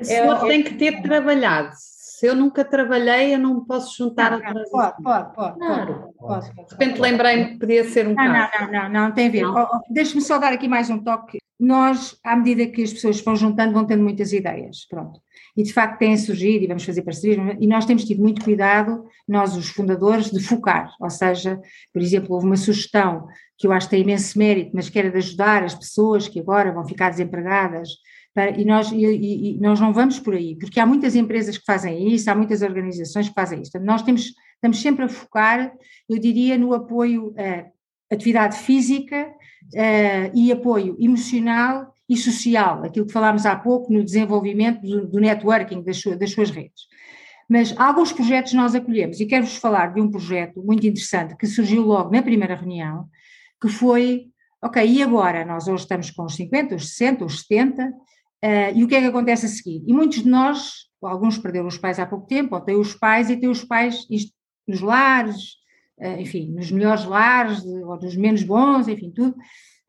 O 0.00 0.10
é, 0.10 0.48
tem 0.48 0.62
que 0.62 0.74
ter 0.74 1.02
trabalhado. 1.02 1.70
Se 1.76 2.26
eu 2.26 2.34
nunca 2.34 2.64
trabalhei, 2.64 3.32
eu 3.32 3.38
não 3.38 3.64
posso 3.64 3.96
juntar 3.96 4.32
não, 4.32 4.38
a 4.38 4.52
pode, 4.52 4.70
pode, 5.02 5.34
pode, 5.34 5.58
claro, 5.58 6.12
pode, 6.18 6.52
pode, 6.52 6.66
De 6.66 6.72
repente 6.72 7.00
lembrei-me 7.00 7.44
que 7.50 7.58
podia 7.58 7.84
ser 7.84 8.08
um 8.08 8.14
não, 8.14 8.16
caso. 8.16 8.50
Não, 8.60 8.66
não, 8.66 8.82
não, 8.82 8.90
não, 9.06 9.12
tem 9.12 9.28
a 9.28 9.30
ver. 9.30 9.46
Oh, 9.46 9.68
oh, 9.72 9.80
Deixa-me 9.88 10.20
só 10.20 10.36
dar 10.36 10.52
aqui 10.52 10.66
mais 10.66 10.90
um 10.90 10.98
toque. 10.98 11.38
Nós, 11.60 12.18
à 12.24 12.34
medida 12.34 12.66
que 12.66 12.82
as 12.82 12.92
pessoas 12.92 13.20
vão 13.20 13.36
juntando, 13.36 13.72
vão 13.72 13.86
tendo 13.86 14.02
muitas 14.02 14.32
ideias. 14.32 14.84
Pronto 14.90 15.20
e 15.58 15.62
de 15.64 15.72
facto 15.72 15.98
têm 15.98 16.16
surgido, 16.16 16.62
e 16.64 16.68
vamos 16.68 16.84
fazer 16.84 17.02
parcerias, 17.02 17.56
e 17.58 17.66
nós 17.66 17.84
temos 17.84 18.04
tido 18.04 18.22
muito 18.22 18.44
cuidado, 18.44 19.04
nós 19.26 19.56
os 19.56 19.68
fundadores, 19.68 20.30
de 20.30 20.38
focar, 20.38 20.94
ou 21.00 21.10
seja, 21.10 21.60
por 21.92 22.00
exemplo, 22.00 22.32
houve 22.32 22.46
uma 22.46 22.56
sugestão 22.56 23.26
que 23.58 23.66
eu 23.66 23.72
acho 23.72 23.88
que 23.88 23.96
tem 23.96 24.02
imenso 24.02 24.38
mérito, 24.38 24.70
mas 24.72 24.88
que 24.88 24.96
era 24.96 25.10
de 25.10 25.16
ajudar 25.16 25.64
as 25.64 25.74
pessoas 25.74 26.28
que 26.28 26.38
agora 26.38 26.70
vão 26.70 26.86
ficar 26.86 27.10
desempregadas, 27.10 27.88
para, 28.32 28.52
e, 28.52 28.64
nós, 28.64 28.92
e, 28.92 29.04
e, 29.04 29.58
nós 29.58 29.80
não 29.80 29.92
vamos 29.92 30.20
por 30.20 30.34
aí, 30.34 30.56
porque 30.56 30.78
há 30.78 30.86
muitas 30.86 31.16
empresas 31.16 31.58
que 31.58 31.64
fazem 31.64 32.14
isso, 32.14 32.30
há 32.30 32.36
muitas 32.36 32.62
organizações 32.62 33.28
que 33.28 33.34
fazem 33.34 33.60
isso, 33.60 33.80
nós 33.80 34.02
temos, 34.02 34.32
estamos 34.54 34.80
sempre 34.80 35.06
a 35.06 35.08
focar, 35.08 35.72
eu 36.08 36.20
diria, 36.20 36.56
no 36.56 36.72
apoio 36.72 37.34
à 37.36 38.14
atividade 38.14 38.58
física 38.58 39.26
uh, 39.74 40.30
e 40.32 40.52
apoio 40.52 40.96
emocional 41.00 41.92
e 42.08 42.16
social, 42.16 42.84
aquilo 42.84 43.06
que 43.06 43.12
falámos 43.12 43.44
há 43.44 43.54
pouco 43.54 43.92
no 43.92 44.02
desenvolvimento 44.02 44.80
do, 44.80 45.06
do 45.06 45.20
networking 45.20 45.82
das, 45.82 46.02
das 46.18 46.32
suas 46.32 46.50
redes. 46.50 46.86
Mas 47.48 47.74
alguns 47.78 48.12
projetos 48.12 48.52
nós 48.52 48.74
acolhemos 48.74 49.20
e 49.20 49.26
quero-vos 49.26 49.56
falar 49.56 49.94
de 49.94 50.00
um 50.00 50.10
projeto 50.10 50.62
muito 50.62 50.86
interessante 50.86 51.36
que 51.36 51.46
surgiu 51.46 51.82
logo 51.82 52.10
na 52.10 52.22
primeira 52.22 52.54
reunião, 52.54 53.08
que 53.60 53.68
foi, 53.68 54.26
ok, 54.62 54.84
e 54.86 55.02
agora? 55.02 55.44
Nós 55.44 55.66
hoje 55.66 55.82
estamos 55.82 56.10
com 56.10 56.24
os 56.24 56.34
50, 56.34 56.74
os 56.74 56.90
60, 56.90 57.24
os 57.24 57.40
70, 57.40 57.88
uh, 57.88 57.92
e 58.74 58.84
o 58.84 58.88
que 58.88 58.94
é 58.94 59.00
que 59.00 59.06
acontece 59.06 59.46
a 59.46 59.48
seguir? 59.48 59.82
E 59.86 59.92
muitos 59.94 60.22
de 60.22 60.28
nós, 60.28 60.88
alguns 61.02 61.38
perderam 61.38 61.66
os 61.66 61.78
pais 61.78 61.98
há 61.98 62.06
pouco 62.06 62.26
tempo, 62.26 62.54
ou 62.54 62.60
têm 62.60 62.76
os 62.76 62.94
pais 62.94 63.30
e 63.30 63.36
têm 63.36 63.48
os 63.48 63.64
pais 63.64 64.06
nos 64.66 64.80
lares, 64.82 65.54
uh, 65.98 66.20
enfim, 66.20 66.50
nos 66.50 66.70
melhores 66.70 67.06
lares, 67.06 67.64
ou 67.64 67.96
nos 67.96 68.14
menos 68.14 68.42
bons, 68.42 68.88
enfim, 68.88 69.10
tudo, 69.10 69.34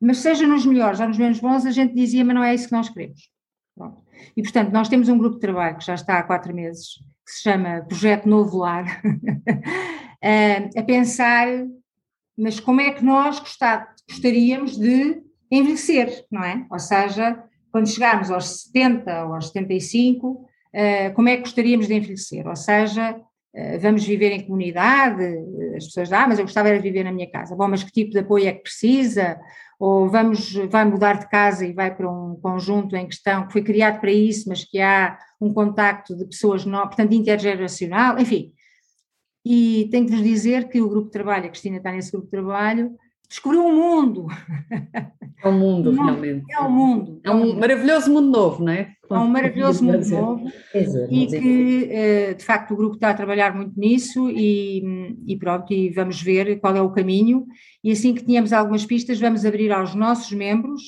mas 0.00 0.18
seja 0.18 0.46
nos 0.46 0.64
melhores 0.64 0.98
ou 1.00 1.08
nos 1.08 1.18
menos 1.18 1.40
bons, 1.40 1.66
a 1.66 1.70
gente 1.70 1.94
dizia, 1.94 2.24
mas 2.24 2.34
não 2.34 2.44
é 2.44 2.54
isso 2.54 2.68
que 2.68 2.72
nós 2.72 2.88
queremos. 2.88 3.30
Pronto. 3.76 4.02
E, 4.36 4.42
portanto, 4.42 4.72
nós 4.72 4.88
temos 4.88 5.08
um 5.08 5.18
grupo 5.18 5.36
de 5.36 5.40
trabalho 5.40 5.76
que 5.76 5.84
já 5.84 5.94
está 5.94 6.18
há 6.18 6.22
quatro 6.22 6.54
meses, 6.54 6.98
que 7.26 7.32
se 7.32 7.42
chama 7.42 7.84
Projeto 7.88 8.28
Novo 8.28 8.58
Lar, 8.58 9.02
a 10.76 10.82
pensar, 10.82 11.46
mas 12.36 12.58
como 12.58 12.80
é 12.80 12.90
que 12.90 13.04
nós 13.04 13.40
gostaríamos 14.08 14.76
de 14.76 15.22
envelhecer, 15.50 16.24
não 16.30 16.44
é? 16.44 16.66
Ou 16.70 16.78
seja, 16.78 17.42
quando 17.72 17.88
chegarmos 17.88 18.30
aos 18.30 18.62
70 18.62 19.26
ou 19.26 19.34
aos 19.34 19.48
75, 19.48 20.46
como 21.14 21.28
é 21.28 21.36
que 21.36 21.42
gostaríamos 21.42 21.86
de 21.86 21.94
envelhecer? 21.94 22.46
Ou 22.46 22.56
seja, 22.56 23.20
vamos 23.80 24.04
viver 24.04 24.32
em 24.32 24.44
comunidade, 24.46 25.24
as 25.76 25.86
pessoas, 25.86 26.12
ah, 26.12 26.26
mas 26.28 26.38
eu 26.38 26.44
gostava 26.44 26.72
de 26.72 26.78
viver 26.78 27.04
na 27.04 27.12
minha 27.12 27.30
casa. 27.30 27.56
Bom, 27.56 27.68
mas 27.68 27.82
que 27.82 27.90
tipo 27.90 28.10
de 28.10 28.18
apoio 28.18 28.48
é 28.48 28.52
que 28.52 28.62
precisa? 28.62 29.38
Ou 29.80 30.10
vamos, 30.10 30.52
vai 30.68 30.84
mudar 30.84 31.14
de 31.14 31.28
casa 31.30 31.64
e 31.64 31.72
vai 31.72 31.92
para 31.92 32.08
um 32.08 32.36
conjunto 32.36 32.94
em 32.94 33.06
questão 33.06 33.46
que 33.46 33.52
foi 33.54 33.62
criado 33.62 33.98
para 33.98 34.12
isso, 34.12 34.46
mas 34.46 34.62
que 34.62 34.78
há 34.78 35.18
um 35.40 35.54
contacto 35.54 36.14
de 36.14 36.26
pessoas 36.26 36.66
novas, 36.66 36.88
portanto 36.88 37.14
intergeracional, 37.14 38.18
enfim. 38.18 38.52
E 39.42 39.88
tenho 39.90 40.04
que 40.04 40.12
vos 40.12 40.22
dizer 40.22 40.68
que 40.68 40.82
o 40.82 40.88
grupo 40.88 41.06
de 41.06 41.12
trabalho, 41.12 41.46
a 41.46 41.48
Cristina 41.48 41.78
está 41.78 41.90
nesse 41.90 42.12
grupo 42.12 42.26
de 42.26 42.30
trabalho, 42.30 42.94
descobriu 43.26 43.64
um 43.64 43.74
mundo. 43.74 44.26
É 45.42 45.48
um 45.48 45.58
mundo, 45.58 45.92
não, 45.96 46.04
finalmente. 46.04 46.44
É 46.52 46.60
um 46.60 46.70
mundo. 46.70 47.20
É 47.24 47.30
um 47.30 47.58
maravilhoso 47.58 48.12
mundo 48.12 48.30
novo, 48.30 48.62
não 48.62 48.72
é? 48.74 48.94
É 49.10 49.18
um 49.18 49.26
maravilhoso 49.26 49.84
mundo 49.84 50.08
novo 50.08 50.44
e 51.10 51.26
que, 51.26 51.88
eh, 51.90 52.34
de 52.34 52.44
facto, 52.44 52.72
o 52.72 52.76
grupo 52.76 52.94
está 52.94 53.10
a 53.10 53.14
trabalhar 53.14 53.54
muito 53.54 53.78
nisso 53.78 54.30
e, 54.30 54.82
e 55.26 55.36
pronto, 55.36 55.72
e 55.72 55.90
vamos 55.90 56.22
ver 56.22 56.60
qual 56.60 56.76
é 56.76 56.80
o 56.80 56.90
caminho. 56.90 57.46
E 57.82 57.90
assim 57.90 58.14
que 58.14 58.24
tenhamos 58.24 58.52
algumas 58.52 58.86
pistas 58.86 59.18
vamos 59.18 59.44
abrir 59.44 59.72
aos 59.72 59.94
nossos 59.94 60.30
membros 60.32 60.80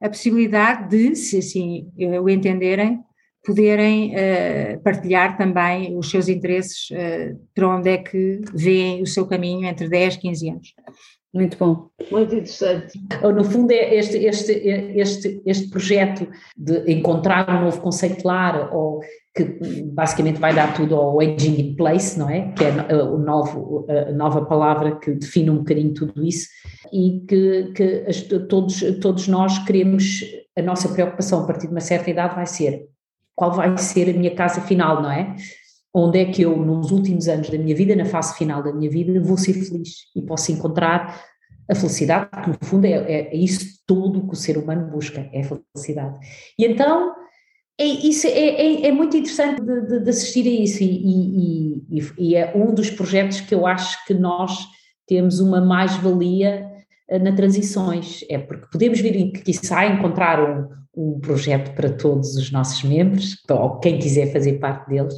a 0.00 0.08
possibilidade 0.08 0.90
de, 0.90 1.16
se 1.16 1.38
assim 1.38 1.88
o 1.98 2.28
entenderem, 2.28 3.00
poderem 3.44 4.12
uh, 4.14 4.80
partilhar 4.82 5.36
também 5.36 5.96
os 5.96 6.10
seus 6.10 6.28
interesses 6.28 6.88
para 7.54 7.68
onde 7.68 7.90
é 7.90 7.98
que 7.98 8.40
veem 8.52 9.02
o 9.02 9.06
seu 9.06 9.26
caminho 9.26 9.66
entre 9.66 9.88
10 9.88 10.14
e 10.14 10.18
15 10.20 10.50
anos. 10.50 10.74
Muito 11.34 11.58
bom. 11.58 11.88
Muito 12.12 12.32
interessante. 12.32 12.96
No 13.22 13.42
fundo, 13.42 13.72
é 13.72 13.96
este, 13.96 14.18
este, 14.18 14.52
este, 14.52 15.42
este 15.44 15.68
projeto 15.68 16.28
de 16.56 16.92
encontrar 16.92 17.50
um 17.50 17.64
novo 17.64 17.80
conceito 17.80 18.24
lar, 18.24 18.72
ou 18.72 19.00
que 19.34 19.58
basicamente 19.86 20.38
vai 20.38 20.54
dar 20.54 20.72
tudo 20.74 20.94
ao 20.94 21.20
aging 21.20 21.60
in 21.60 21.74
place, 21.74 22.16
não 22.16 22.30
é? 22.30 22.52
Que 22.52 22.64
é 22.64 22.94
o 23.02 23.18
novo, 23.18 23.84
a 23.90 24.12
nova 24.12 24.44
palavra 24.44 24.94
que 24.96 25.10
define 25.10 25.50
um 25.50 25.58
bocadinho 25.58 25.92
tudo 25.92 26.24
isso, 26.24 26.46
e 26.92 27.24
que, 27.28 27.72
que 27.74 28.38
todos, 28.48 28.80
todos 29.00 29.26
nós 29.26 29.58
queremos, 29.64 30.20
a 30.56 30.62
nossa 30.62 30.88
preocupação 30.88 31.42
a 31.42 31.46
partir 31.48 31.66
de 31.66 31.72
uma 31.72 31.80
certa 31.80 32.08
idade 32.08 32.36
vai 32.36 32.46
ser 32.46 32.86
qual 33.34 33.52
vai 33.52 33.76
ser 33.76 34.08
a 34.08 34.16
minha 34.16 34.32
casa 34.36 34.60
final, 34.60 35.02
não 35.02 35.10
é? 35.10 35.34
Onde 35.94 36.18
é 36.18 36.24
que 36.24 36.42
eu, 36.42 36.56
nos 36.56 36.90
últimos 36.90 37.28
anos 37.28 37.48
da 37.48 37.56
minha 37.56 37.74
vida, 37.74 37.94
na 37.94 38.04
fase 38.04 38.36
final 38.36 38.62
da 38.62 38.72
minha 38.72 38.90
vida, 38.90 39.20
vou 39.20 39.36
ser 39.36 39.52
feliz 39.52 40.10
e 40.16 40.20
posso 40.20 40.50
encontrar 40.50 41.22
a 41.70 41.74
felicidade, 41.74 42.28
porque 42.30 42.50
no 42.50 42.58
fundo 42.60 42.84
é, 42.84 42.90
é, 42.90 43.34
é 43.34 43.36
isso 43.36 43.78
tudo 43.86 44.26
que 44.26 44.32
o 44.32 44.36
ser 44.36 44.58
humano 44.58 44.90
busca, 44.90 45.28
é 45.32 45.40
a 45.40 45.44
felicidade. 45.44 46.18
E 46.58 46.66
então, 46.66 47.14
é, 47.78 47.84
isso 47.84 48.26
é, 48.26 48.30
é, 48.30 48.86
é 48.86 48.92
muito 48.92 49.16
interessante 49.16 49.62
de, 49.62 49.80
de, 49.82 50.00
de, 50.00 50.10
assistir 50.10 50.46
a 50.46 50.62
isso 50.62 50.82
e, 50.82 50.86
e, 50.86 51.84
e, 51.90 52.12
e, 52.18 52.34
é 52.34 52.52
um 52.56 52.74
dos 52.74 52.90
projetos 52.90 53.40
que 53.40 53.54
eu 53.54 53.66
acho 53.66 54.04
que 54.04 54.14
nós 54.14 54.66
temos 55.06 55.40
uma 55.40 55.60
mais-valia 55.60 56.66
eh, 57.08 57.18
na 57.18 57.32
transições, 57.32 58.24
é 58.28 58.38
porque 58.38 58.66
podemos 58.70 59.00
vir, 59.00 59.32
quiçá, 59.32 59.86
encontrar 59.86 60.40
um, 60.40 60.68
um 60.96 61.20
projeto 61.20 61.74
para 61.74 61.90
todos 61.90 62.36
os 62.36 62.50
nossos 62.50 62.82
membros, 62.84 63.36
ou 63.50 63.78
quem 63.80 63.98
quiser 63.98 64.32
fazer 64.32 64.54
parte 64.54 64.88
deles, 64.88 65.14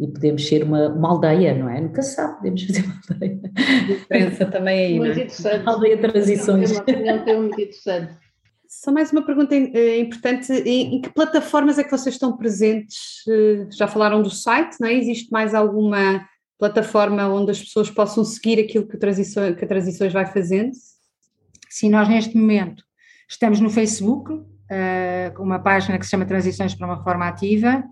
e 0.00 0.08
podemos 0.08 0.48
ser 0.48 0.64
uma, 0.64 0.88
uma 0.88 1.10
aldeia, 1.10 1.54
não 1.54 1.68
é? 1.68 1.78
Nunca 1.78 2.02
sabe, 2.02 2.36
podemos 2.38 2.62
fazer 2.64 2.84
uma 2.86 3.00
aldeia. 3.10 3.40
Diferença 3.86 4.46
também 4.46 4.84
aí, 4.86 4.98
muito 4.98 5.12
não 5.12 5.20
é? 5.20 5.24
interessante. 5.24 5.68
Aldeia 5.68 5.98
transições. 5.98 6.70
É 6.70 6.74
uma 6.74 6.82
opinião 6.82 7.40
muito 7.42 7.60
interessante. 7.60 8.18
Só 8.66 8.90
mais 8.90 9.12
uma 9.12 9.26
pergunta 9.26 9.54
eh, 9.54 9.98
importante, 9.98 10.52
em 10.52 11.02
que 11.02 11.10
plataformas 11.10 11.78
é 11.78 11.84
que 11.84 11.90
vocês 11.90 12.14
estão 12.14 12.34
presentes? 12.34 13.24
Eh, 13.28 13.66
já 13.76 13.86
falaram 13.86 14.22
do 14.22 14.30
site, 14.30 14.76
não 14.80 14.88
é? 14.88 14.94
Existe 14.94 15.30
mais 15.30 15.54
alguma 15.54 16.26
plataforma 16.58 17.28
onde 17.28 17.50
as 17.50 17.60
pessoas 17.60 17.90
possam 17.90 18.24
seguir 18.24 18.58
aquilo 18.58 18.86
que, 18.86 18.96
transições, 18.96 19.56
que 19.56 19.64
a 19.64 19.68
Transições 19.68 20.12
vai 20.12 20.24
fazendo? 20.24 20.72
Sim, 21.68 21.90
nós 21.90 22.08
neste 22.08 22.36
momento 22.36 22.82
estamos 23.28 23.60
no 23.60 23.68
Facebook, 23.68 24.32
eh, 24.70 25.30
com 25.36 25.42
uma 25.42 25.58
página 25.58 25.98
que 25.98 26.04
se 26.04 26.10
chama 26.10 26.24
Transições 26.24 26.74
para 26.74 26.86
uma 26.86 27.02
Forma 27.02 27.28
Ativa, 27.28 27.84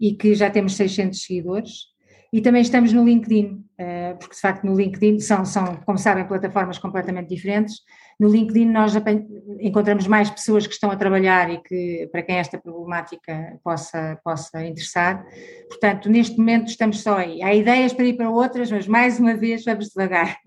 e 0.00 0.14
que 0.14 0.34
já 0.34 0.50
temos 0.50 0.74
600 0.76 1.22
seguidores. 1.22 1.96
E 2.32 2.40
também 2.40 2.60
estamos 2.60 2.92
no 2.92 3.04
LinkedIn, 3.04 3.64
eh, 3.78 4.14
porque 4.18 4.34
de 4.34 4.40
facto 4.40 4.64
no 4.64 4.74
LinkedIn 4.74 5.20
são, 5.20 5.44
são, 5.44 5.76
como 5.86 5.96
sabem, 5.96 6.26
plataformas 6.26 6.78
completamente 6.78 7.28
diferentes. 7.28 7.76
No 8.18 8.28
LinkedIn 8.28 8.66
nós 8.66 8.94
encontramos 9.60 10.06
mais 10.06 10.28
pessoas 10.30 10.66
que 10.66 10.74
estão 10.74 10.90
a 10.90 10.96
trabalhar 10.96 11.50
e 11.50 11.62
que 11.62 12.08
para 12.10 12.22
quem 12.22 12.36
esta 12.36 12.58
problemática 12.58 13.58
possa, 13.62 14.18
possa 14.24 14.64
interessar. 14.64 15.24
Portanto, 15.68 16.10
neste 16.10 16.36
momento 16.36 16.68
estamos 16.68 17.02
só 17.02 17.18
aí. 17.18 17.42
Há 17.42 17.54
ideias 17.54 17.92
para 17.92 18.06
ir 18.06 18.16
para 18.16 18.30
outras, 18.30 18.70
mas 18.70 18.86
mais 18.86 19.20
uma 19.20 19.34
vez 19.34 19.64
vamos 19.64 19.88
devagar. 19.88 20.38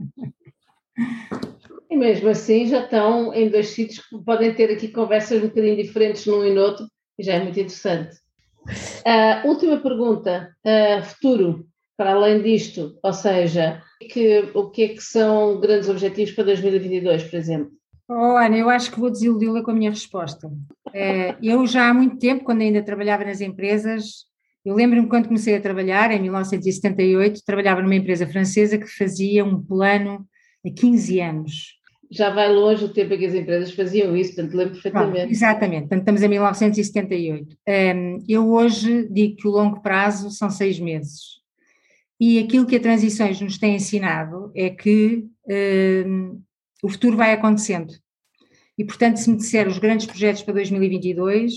E 1.90 1.96
mesmo 1.96 2.30
assim 2.30 2.68
já 2.68 2.84
estão 2.84 3.34
em 3.34 3.50
dois 3.50 3.70
sítios 3.70 4.06
que 4.08 4.18
podem 4.24 4.54
ter 4.54 4.72
aqui 4.72 4.90
conversas 4.90 5.42
um 5.42 5.48
bocadinho 5.48 5.78
diferentes 5.78 6.26
num 6.26 6.46
e 6.46 6.54
no 6.54 6.62
outro, 6.62 6.86
e 7.18 7.24
já 7.24 7.34
é 7.34 7.40
muito 7.40 7.60
interessante. 7.60 8.16
Uh, 8.65 9.48
última 9.48 9.78
pergunta, 9.78 10.56
uh, 10.65 11.04
futuro, 11.04 11.65
para 11.98 12.13
além 12.13 12.41
disto, 12.41 12.98
ou 13.04 13.13
seja, 13.13 13.82
que, 14.00 14.50
o 14.54 14.69
que 14.69 14.84
é 14.84 14.88
que 14.89 15.02
são 15.02 15.60
grandes 15.60 15.89
objetivos 15.89 16.34
para 16.34 16.45
2022, 16.45 17.24
por 17.24 17.36
exemplo? 17.36 17.72
Oh, 18.08 18.38
Ana, 18.38 18.58
eu 18.58 18.69
acho 18.69 18.91
que 18.91 19.00
vou 19.00 19.12
desiludi-la 19.12 19.62
com 19.62 19.72
a 19.72 19.74
minha 19.74 19.91
resposta. 19.91 20.50
É, 20.93 21.36
eu 21.43 21.67
já 21.67 21.89
há 21.89 21.93
muito 21.93 22.17
tempo, 22.17 22.43
quando 22.43 22.62
ainda 22.62 22.82
trabalhava 22.82 23.24
nas 23.24 23.41
empresas, 23.41 24.26
eu 24.65 24.76
lembro-me 24.76 25.08
quando 25.08 25.28
comecei 25.28 25.56
a 25.56 25.62
trabalhar, 25.62 26.12
em 26.12 26.22
1978, 26.22 27.41
trabalhava 27.45 27.82
numa 27.82 27.95
empresa 27.95 28.26
francesa 28.26 28.78
que 28.78 28.88
fazia 28.88 29.45
um 29.45 29.62
plano 29.62 30.26
a 30.65 30.69
15 30.69 31.19
anos. 31.19 31.79
Já 32.12 32.30
vai 32.30 32.52
longe 32.52 32.86
o 32.86 32.89
tempo 32.89 33.13
em 33.13 33.19
que 33.19 33.26
as 33.26 33.36
empresas 33.36 33.72
faziam 33.74 34.15
isso, 34.17 34.34
portanto 34.36 34.56
lembro 34.56 34.74
perfeitamente. 34.74 35.17
Pronto, 35.17 35.32
exatamente, 35.32 35.82
portanto 35.82 36.00
estamos 36.00 36.22
em 36.24 36.28
1978. 36.28 37.58
Um, 37.67 38.24
eu 38.28 38.52
hoje 38.52 39.08
digo 39.12 39.36
que 39.36 39.48
o 39.48 39.52
longo 39.52 39.82
prazo 39.82 40.32
são 40.32 40.50
seis 40.50 40.80
meses. 40.80 41.39
E 42.19 42.38
aquilo 42.39 42.65
que 42.65 42.76
a 42.76 42.80
Transições 42.80 43.39
nos 43.39 43.58
tem 43.58 43.76
ensinado 43.76 44.52
é 44.54 44.69
que 44.69 45.26
um, 46.06 46.41
o 46.84 46.89
futuro 46.89 47.15
vai 47.15 47.32
acontecendo. 47.32 47.93
E, 48.78 48.84
portanto, 48.84 49.17
se 49.17 49.30
me 49.30 49.38
disser 49.38 49.67
os 49.67 49.78
grandes 49.78 50.06
projetos 50.06 50.41
para 50.41 50.54
2022, 50.56 51.54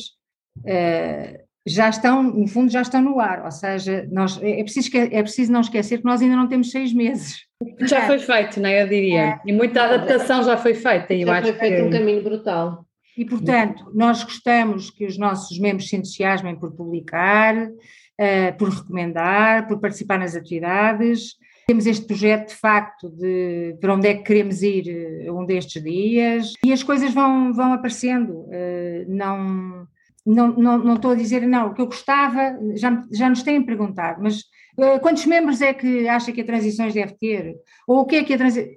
uh, 0.59 1.43
já 1.67 1.89
estão, 1.89 2.23
no 2.23 2.47
fundo, 2.47 2.71
já 2.71 2.83
estão 2.83 3.01
no 3.01 3.21
ar. 3.21 3.45
Ou 3.45 3.51
seja, 3.51 4.09
nós, 4.11 4.39
é, 4.43 4.63
preciso, 4.63 4.91
é 4.95 5.23
preciso 5.23 5.53
não 5.53 5.61
esquecer 5.61 5.99
que 5.99 6.05
nós 6.05 6.21
ainda 6.21 6.37
não 6.37 6.49
temos 6.49 6.71
seis 6.71 6.93
meses. 6.93 7.47
Já 7.81 8.07
foi 8.07 8.19
feito, 8.19 8.61
não 8.61 8.69
é? 8.69 8.83
Eu 8.83 8.89
diria. 8.89 9.21
É. 9.21 9.41
E 9.47 9.53
muita 9.53 9.85
adaptação 9.85 10.43
já 10.43 10.57
foi 10.57 10.75
feita. 10.75 11.17
Já 11.17 11.43
foi 11.43 11.53
feito 11.53 11.77
que... 11.77 11.83
um 11.83 11.91
caminho 11.91 12.23
brutal. 12.23 12.85
E, 13.17 13.25
portanto, 13.25 13.91
nós 13.95 14.25
gostamos 14.25 14.91
que 14.91 15.05
os 15.05 15.19
nossos 15.19 15.59
membros 15.59 15.89
se 15.89 15.97
entusiasmem 15.97 16.57
por 16.57 16.73
publicar, 16.73 17.55
uh, 17.67 18.57
por 18.59 18.71
recomendar, 18.71 19.69
por 19.69 19.79
participar 19.79 20.19
nas 20.19 20.35
atividades. 20.35 21.35
Temos 21.67 21.87
este 21.87 22.07
projeto, 22.07 22.49
de 22.49 22.55
facto, 22.55 23.09
de 23.11 23.77
para 23.81 23.95
onde 23.95 24.09
é 24.09 24.15
que 24.15 24.23
queremos 24.25 24.63
ir 24.63 25.29
uh, 25.29 25.39
um 25.39 25.45
destes 25.45 25.83
dias. 25.83 26.55
E 26.65 26.73
as 26.73 26.83
coisas 26.83 27.13
vão, 27.13 27.53
vão 27.53 27.75
aparecendo. 27.75 28.33
Uh, 28.33 29.05
não, 29.07 29.87
não, 30.25 30.49
não, 30.55 30.79
não 30.79 30.95
estou 30.95 31.11
a 31.11 31.17
dizer, 31.17 31.47
não, 31.47 31.69
o 31.69 31.75
que 31.75 31.83
eu 31.83 31.87
gostava, 31.87 32.59
já, 32.75 33.03
já 33.13 33.29
nos 33.29 33.43
têm 33.43 33.63
perguntado, 33.63 34.23
mas 34.23 34.41
uh, 34.79 35.01
quantos 35.01 35.27
membros 35.27 35.61
é 35.61 35.75
que 35.75 36.09
acha 36.09 36.33
que 36.33 36.41
a 36.41 36.45
Transições 36.45 36.95
deve 36.95 37.15
ter? 37.15 37.57
Ou 37.87 38.01
o 38.01 38.07
que 38.07 38.17
é 38.17 38.25
que 38.25 38.35
a 38.35 38.39
Transições... 38.39 38.77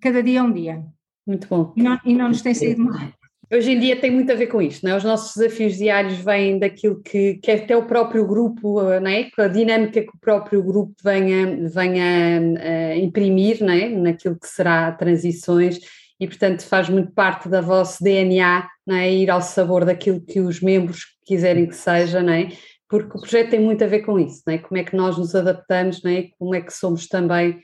cada 0.00 0.22
dia 0.22 0.38
é 0.38 0.42
um 0.42 0.52
dia. 0.52 0.84
Muito 1.26 1.46
bom. 1.48 1.72
E 1.76 1.82
não, 1.82 1.98
e 2.04 2.14
não 2.14 2.28
nos 2.28 2.42
tem 2.42 2.54
saído 2.54 2.82
mal. 2.82 2.98
Hoje 3.52 3.72
em 3.72 3.78
dia 3.78 4.00
tem 4.00 4.10
muito 4.10 4.32
a 4.32 4.34
ver 4.34 4.46
com 4.46 4.62
isto, 4.62 4.82
não 4.82 4.92
é? 4.92 4.96
Os 4.96 5.04
nossos 5.04 5.36
desafios 5.36 5.76
diários 5.76 6.16
vêm 6.16 6.58
daquilo 6.58 7.02
que, 7.02 7.34
que 7.34 7.50
até 7.50 7.76
o 7.76 7.84
próprio 7.84 8.26
grupo, 8.26 8.80
não 8.82 9.10
é? 9.10 9.24
Com 9.24 9.42
a 9.42 9.48
dinâmica 9.48 10.00
que 10.00 10.08
o 10.08 10.18
próprio 10.18 10.62
grupo 10.62 10.94
venha, 11.04 11.68
venha 11.68 12.40
a 12.92 12.96
imprimir, 12.96 13.62
não 13.62 13.72
é? 13.74 13.90
Naquilo 13.90 14.38
que 14.40 14.46
será 14.46 14.90
transições 14.92 15.80
e, 16.22 16.26
portanto, 16.28 16.62
faz 16.62 16.88
muito 16.88 17.10
parte 17.10 17.48
da 17.48 17.60
vosso 17.60 18.00
DNA, 18.00 18.68
não 18.86 18.94
é? 18.94 19.12
Ir 19.12 19.28
ao 19.28 19.42
sabor 19.42 19.84
daquilo 19.84 20.20
que 20.20 20.38
os 20.38 20.60
membros 20.60 21.00
quiserem 21.26 21.66
que 21.66 21.74
seja, 21.74 22.22
não 22.22 22.32
é? 22.32 22.50
Porque 22.88 23.18
o 23.18 23.20
projeto 23.20 23.50
tem 23.50 23.60
muito 23.60 23.82
a 23.82 23.88
ver 23.88 24.02
com 24.02 24.20
isso, 24.20 24.40
não 24.46 24.54
é? 24.54 24.58
Como 24.58 24.78
é 24.78 24.84
que 24.84 24.94
nós 24.94 25.18
nos 25.18 25.34
adaptamos, 25.34 26.00
não 26.00 26.12
é? 26.12 26.28
Como 26.38 26.54
é 26.54 26.60
que 26.60 26.72
somos 26.72 27.08
também 27.08 27.60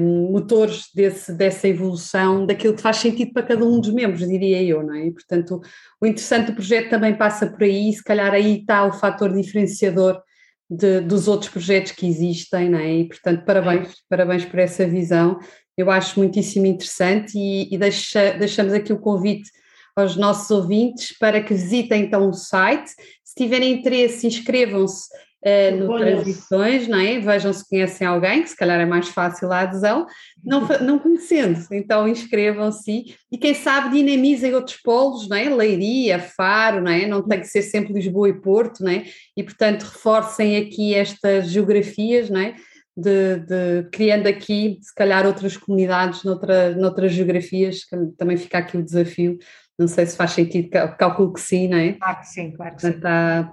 um, 0.00 0.32
motores 0.32 0.84
desse, 0.94 1.30
dessa 1.34 1.68
evolução, 1.68 2.46
daquilo 2.46 2.74
que 2.74 2.80
faz 2.80 2.96
sentido 2.96 3.34
para 3.34 3.42
cada 3.48 3.66
um 3.66 3.78
dos 3.78 3.92
membros, 3.92 4.26
diria 4.26 4.62
eu, 4.62 4.82
não 4.82 4.94
é? 4.94 5.08
E, 5.08 5.10
portanto, 5.12 5.60
o 6.00 6.06
interessante 6.06 6.52
do 6.52 6.54
projeto 6.54 6.88
também 6.88 7.14
passa 7.14 7.46
por 7.46 7.64
aí, 7.64 7.92
se 7.92 8.02
calhar 8.02 8.32
aí 8.32 8.60
está 8.60 8.86
o 8.86 8.94
fator 8.94 9.30
diferenciador 9.30 10.22
de, 10.70 11.02
dos 11.02 11.28
outros 11.28 11.50
projetos 11.50 11.92
que 11.92 12.06
existem, 12.06 12.70
não 12.70 12.78
é? 12.78 12.94
E, 12.94 13.08
portanto, 13.08 13.44
parabéns, 13.44 13.92
parabéns 14.08 14.46
por 14.46 14.58
essa 14.58 14.86
visão, 14.86 15.38
eu 15.76 15.90
acho 15.90 16.18
muitíssimo 16.18 16.66
interessante 16.66 17.36
e, 17.36 17.74
e 17.74 17.78
deixa, 17.78 18.32
deixamos 18.32 18.72
aqui 18.72 18.92
o 18.92 18.98
convite 18.98 19.50
aos 19.96 20.16
nossos 20.16 20.50
ouvintes 20.50 21.16
para 21.18 21.40
que 21.42 21.54
visitem 21.54 22.02
então 22.02 22.28
o 22.28 22.32
site, 22.32 22.90
se 23.22 23.34
tiverem 23.36 23.72
interesse 23.72 24.26
inscrevam-se 24.26 25.08
uh, 25.44 25.76
no 25.76 25.96
Transições, 25.96 26.88
não 26.88 26.98
é? 26.98 27.20
Vejam 27.20 27.52
se 27.52 27.68
conhecem 27.68 28.06
alguém, 28.06 28.42
que 28.42 28.50
se 28.50 28.56
calhar 28.56 28.80
é 28.80 28.86
mais 28.86 29.08
fácil 29.08 29.52
a 29.52 29.60
adesão, 29.60 30.06
não, 30.42 30.66
não 30.80 30.98
conhecendo, 30.98 31.60
então 31.70 32.08
inscrevam-se 32.08 33.16
e 33.30 33.38
quem 33.38 33.54
sabe 33.54 33.96
dinamizem 33.96 34.54
outros 34.54 34.78
polos, 34.82 35.28
não 35.28 35.36
é? 35.36 35.48
Leiria, 35.48 36.18
Faro, 36.18 36.80
não 36.80 36.90
é? 36.90 37.06
Não 37.06 37.22
tem 37.22 37.40
que 37.40 37.46
ser 37.46 37.62
sempre 37.62 37.92
Lisboa 37.92 38.28
e 38.28 38.40
Porto, 38.40 38.82
não 38.82 38.90
é? 38.90 39.04
E 39.36 39.42
portanto 39.42 39.82
reforcem 39.82 40.56
aqui 40.56 40.94
estas 40.94 41.50
geografias, 41.50 42.28
não 42.28 42.40
é? 42.40 42.56
De, 42.96 43.40
de, 43.40 43.88
criando 43.90 44.28
aqui, 44.28 44.78
se 44.80 44.94
calhar, 44.94 45.26
outras 45.26 45.56
comunidades 45.56 46.22
noutra, 46.22 46.76
noutras 46.76 47.12
geografias, 47.12 47.80
também 48.16 48.36
fica 48.36 48.58
aqui 48.58 48.76
o 48.76 48.84
desafio. 48.84 49.36
Não 49.76 49.88
sei 49.88 50.06
se 50.06 50.16
faz 50.16 50.30
sentido, 50.30 50.70
calculo 50.96 51.32
que 51.32 51.40
sim, 51.40 51.66
não 51.66 51.76
é? 51.78 51.94
Claro 51.94 52.20
que 52.20 52.28
sim, 52.28 52.52
claro 52.52 52.76
que 52.76 52.82
sim. 52.82 53.00
Há, 53.02 53.52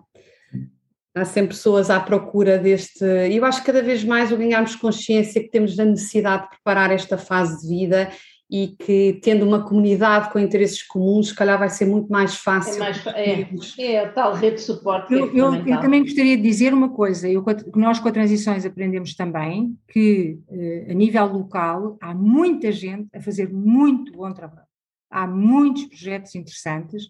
há 1.16 1.26
sempre 1.26 1.56
pessoas 1.56 1.90
à 1.90 2.00
procura 2.00 2.60
deste. 2.60 3.04
E 3.04 3.38
eu 3.38 3.46
acho 3.46 3.62
que 3.62 3.66
cada 3.66 3.82
vez 3.82 4.04
mais 4.04 4.32
o 4.32 4.38
ganharmos 4.38 4.76
consciência 4.76 5.42
que 5.42 5.50
temos 5.50 5.76
da 5.76 5.86
necessidade 5.86 6.44
de 6.44 6.50
preparar 6.50 6.92
esta 6.92 7.18
fase 7.18 7.62
de 7.62 7.68
vida 7.68 8.12
e 8.52 8.76
que 8.78 9.18
tendo 9.24 9.48
uma 9.48 9.64
comunidade 9.64 10.30
com 10.30 10.38
interesses 10.38 10.84
comuns, 10.84 11.30
se 11.30 11.36
calhar 11.36 11.58
vai 11.58 11.70
ser 11.70 11.86
muito 11.86 12.12
mais 12.12 12.36
fácil. 12.36 12.76
É, 12.76 12.80
mais, 12.80 13.78
é, 13.80 13.94
é 13.94 14.04
a 14.04 14.12
tal 14.12 14.34
rede 14.34 14.58
de 14.58 14.62
suporte. 14.64 15.14
Eu, 15.14 15.28
é 15.28 15.32
eu, 15.34 15.56
eu, 15.66 15.80
também 15.80 16.04
gostaria 16.04 16.36
de 16.36 16.44
dizer 16.44 16.74
uma 16.74 16.90
coisa, 16.90 17.30
eu, 17.30 17.46
nós 17.74 18.00
com 18.00 18.10
a 18.10 18.12
Transições 18.12 18.66
aprendemos 18.66 19.16
também 19.16 19.78
que 19.88 20.38
eh, 20.52 20.88
a 20.90 20.94
nível 20.94 21.26
local 21.28 21.98
há 22.02 22.14
muita 22.14 22.74
gente 22.74 23.08
a 23.16 23.22
fazer 23.22 23.50
muito 23.50 24.12
bom 24.12 24.30
trabalho. 24.34 24.68
Há 25.10 25.26
muitos 25.26 25.86
projetos 25.86 26.36
interessantes, 26.36 27.08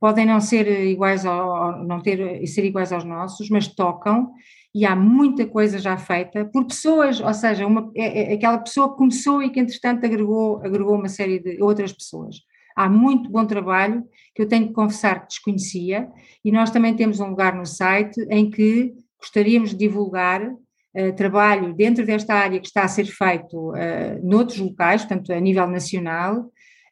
podem 0.00 0.26
não 0.26 0.40
ser 0.40 0.66
iguais 0.86 1.24
ao, 1.24 1.84
não 1.84 2.00
ter 2.00 2.44
ser 2.48 2.64
iguais 2.64 2.92
aos 2.92 3.04
nossos, 3.04 3.48
mas 3.48 3.68
tocam 3.68 4.32
e 4.74 4.86
há 4.86 4.94
muita 4.94 5.46
coisa 5.46 5.78
já 5.78 5.96
feita 5.96 6.44
por 6.44 6.64
pessoas, 6.66 7.20
ou 7.20 7.34
seja, 7.34 7.66
uma, 7.66 7.90
é, 7.96 8.32
é 8.32 8.34
aquela 8.34 8.58
pessoa 8.58 8.90
que 8.90 8.98
começou 8.98 9.42
e 9.42 9.50
que 9.50 9.58
entretanto 9.58 10.04
agregou, 10.04 10.58
agregou 10.64 10.94
uma 10.94 11.08
série 11.08 11.40
de 11.40 11.62
outras 11.62 11.92
pessoas. 11.92 12.36
Há 12.76 12.88
muito 12.88 13.28
bom 13.30 13.44
trabalho 13.44 14.04
que 14.34 14.42
eu 14.42 14.48
tenho 14.48 14.68
que 14.68 14.72
confessar 14.72 15.20
que 15.20 15.28
desconhecia 15.28 16.08
e 16.44 16.52
nós 16.52 16.70
também 16.70 16.94
temos 16.94 17.18
um 17.18 17.28
lugar 17.28 17.54
no 17.54 17.66
site 17.66 18.20
em 18.30 18.48
que 18.48 18.94
gostaríamos 19.18 19.70
de 19.70 19.76
divulgar 19.76 20.42
uh, 20.42 21.12
trabalho 21.16 21.74
dentro 21.74 22.06
desta 22.06 22.34
área 22.34 22.60
que 22.60 22.66
está 22.66 22.84
a 22.84 22.88
ser 22.88 23.06
feito 23.06 23.72
uh, 23.72 23.74
noutros 24.22 24.58
locais, 24.58 25.04
portanto 25.04 25.32
a 25.32 25.40
nível 25.40 25.66
nacional, 25.66 26.50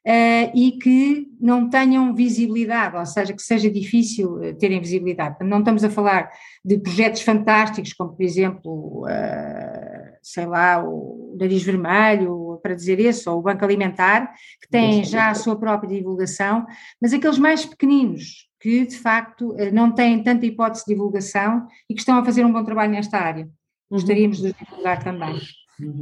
uh, 0.08 0.50
e 0.54 0.72
que 0.72 1.28
não 1.38 1.68
tenham 1.68 2.14
visibilidade, 2.14 2.96
ou 2.96 3.04
seja, 3.04 3.34
que 3.34 3.42
seja 3.42 3.70
difícil 3.70 4.42
eh, 4.42 4.54
terem 4.54 4.80
visibilidade. 4.80 5.36
Não 5.44 5.58
estamos 5.60 5.84
a 5.84 5.90
falar 5.90 6.30
de 6.64 6.78
projetos 6.78 7.20
fantásticos, 7.20 7.92
como 7.92 8.16
por 8.16 8.22
exemplo, 8.24 9.04
uh, 9.04 10.16
sei 10.22 10.46
lá, 10.46 10.82
o 10.82 11.36
Nariz 11.38 11.62
Vermelho, 11.62 12.58
para 12.62 12.74
dizer 12.74 12.98
isso, 12.98 13.30
ou 13.30 13.38
o 13.38 13.42
Banco 13.42 13.64
Alimentar, 13.64 14.32
que 14.60 14.68
têm 14.68 15.04
já 15.04 15.30
a 15.30 15.34
sua 15.34 15.56
própria 15.56 15.94
divulgação, 15.94 16.66
mas 17.00 17.12
aqueles 17.12 17.38
mais 17.38 17.64
pequeninos, 17.64 18.48
que 18.60 18.84
de 18.84 18.98
facto 18.98 19.54
não 19.72 19.92
têm 19.92 20.20
tanta 20.22 20.44
hipótese 20.44 20.84
de 20.84 20.92
divulgação 20.92 21.66
e 21.88 21.94
que 21.94 22.00
estão 22.00 22.18
a 22.18 22.24
fazer 22.24 22.44
um 22.44 22.52
bom 22.52 22.64
trabalho 22.64 22.90
nesta 22.90 23.16
área. 23.18 23.44
Uhum. 23.44 23.50
Gostaríamos 23.90 24.38
de 24.38 24.52
divulgar 24.52 25.04
também. 25.04 25.38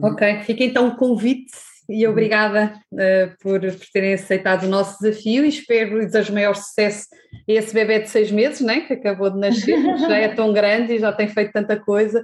Ok, 0.03 0.41
fica 0.45 0.65
então 0.65 0.89
o 0.89 0.97
convite 0.97 1.53
e 1.89 2.07
obrigada 2.07 2.73
uh, 2.93 3.37
por, 3.41 3.61
por, 3.61 3.87
terem 3.93 4.15
aceitado 4.15 4.65
o 4.65 4.69
nosso 4.69 4.99
desafio 5.01 5.45
e 5.45 5.49
espero 5.49 6.03
e 6.03 6.07
desejo 6.07 6.33
maior 6.33 6.55
sucesso 6.55 7.07
a 7.49 7.53
esse 7.53 7.73
bebê 7.73 8.01
de 8.01 8.09
seis 8.09 8.31
meses, 8.31 8.61
né, 8.61 8.81
que 8.81 8.95
acabou 8.95 9.31
de 9.31 9.39
nascer, 9.39 9.79
já 9.99 10.17
é 10.17 10.29
tão 10.29 10.53
grande 10.53 10.95
e 10.95 10.99
já 10.99 11.13
tem 11.13 11.29
feito 11.29 11.53
tanta 11.53 11.79
coisa 11.79 12.23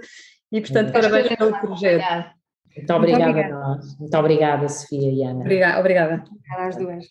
e 0.51 0.61
portanto 0.61 0.96
Acho 0.96 1.09
parabéns 1.09 1.37
pelo 1.37 1.61
projeto. 1.61 2.31
Muito 2.77 2.92
obrigada, 2.94 3.25
Muito 3.25 3.31
obrigada. 3.31 3.55
nós. 3.55 3.98
Muito 3.98 4.16
obrigada, 4.16 4.68
Sofia 4.68 5.12
e 5.12 5.22
Ana. 5.22 5.40
Obrigada. 5.40 5.81
Obrigada. 5.81 6.25
Obrigada 6.31 6.68
às 6.68 6.77
duas. 6.77 7.07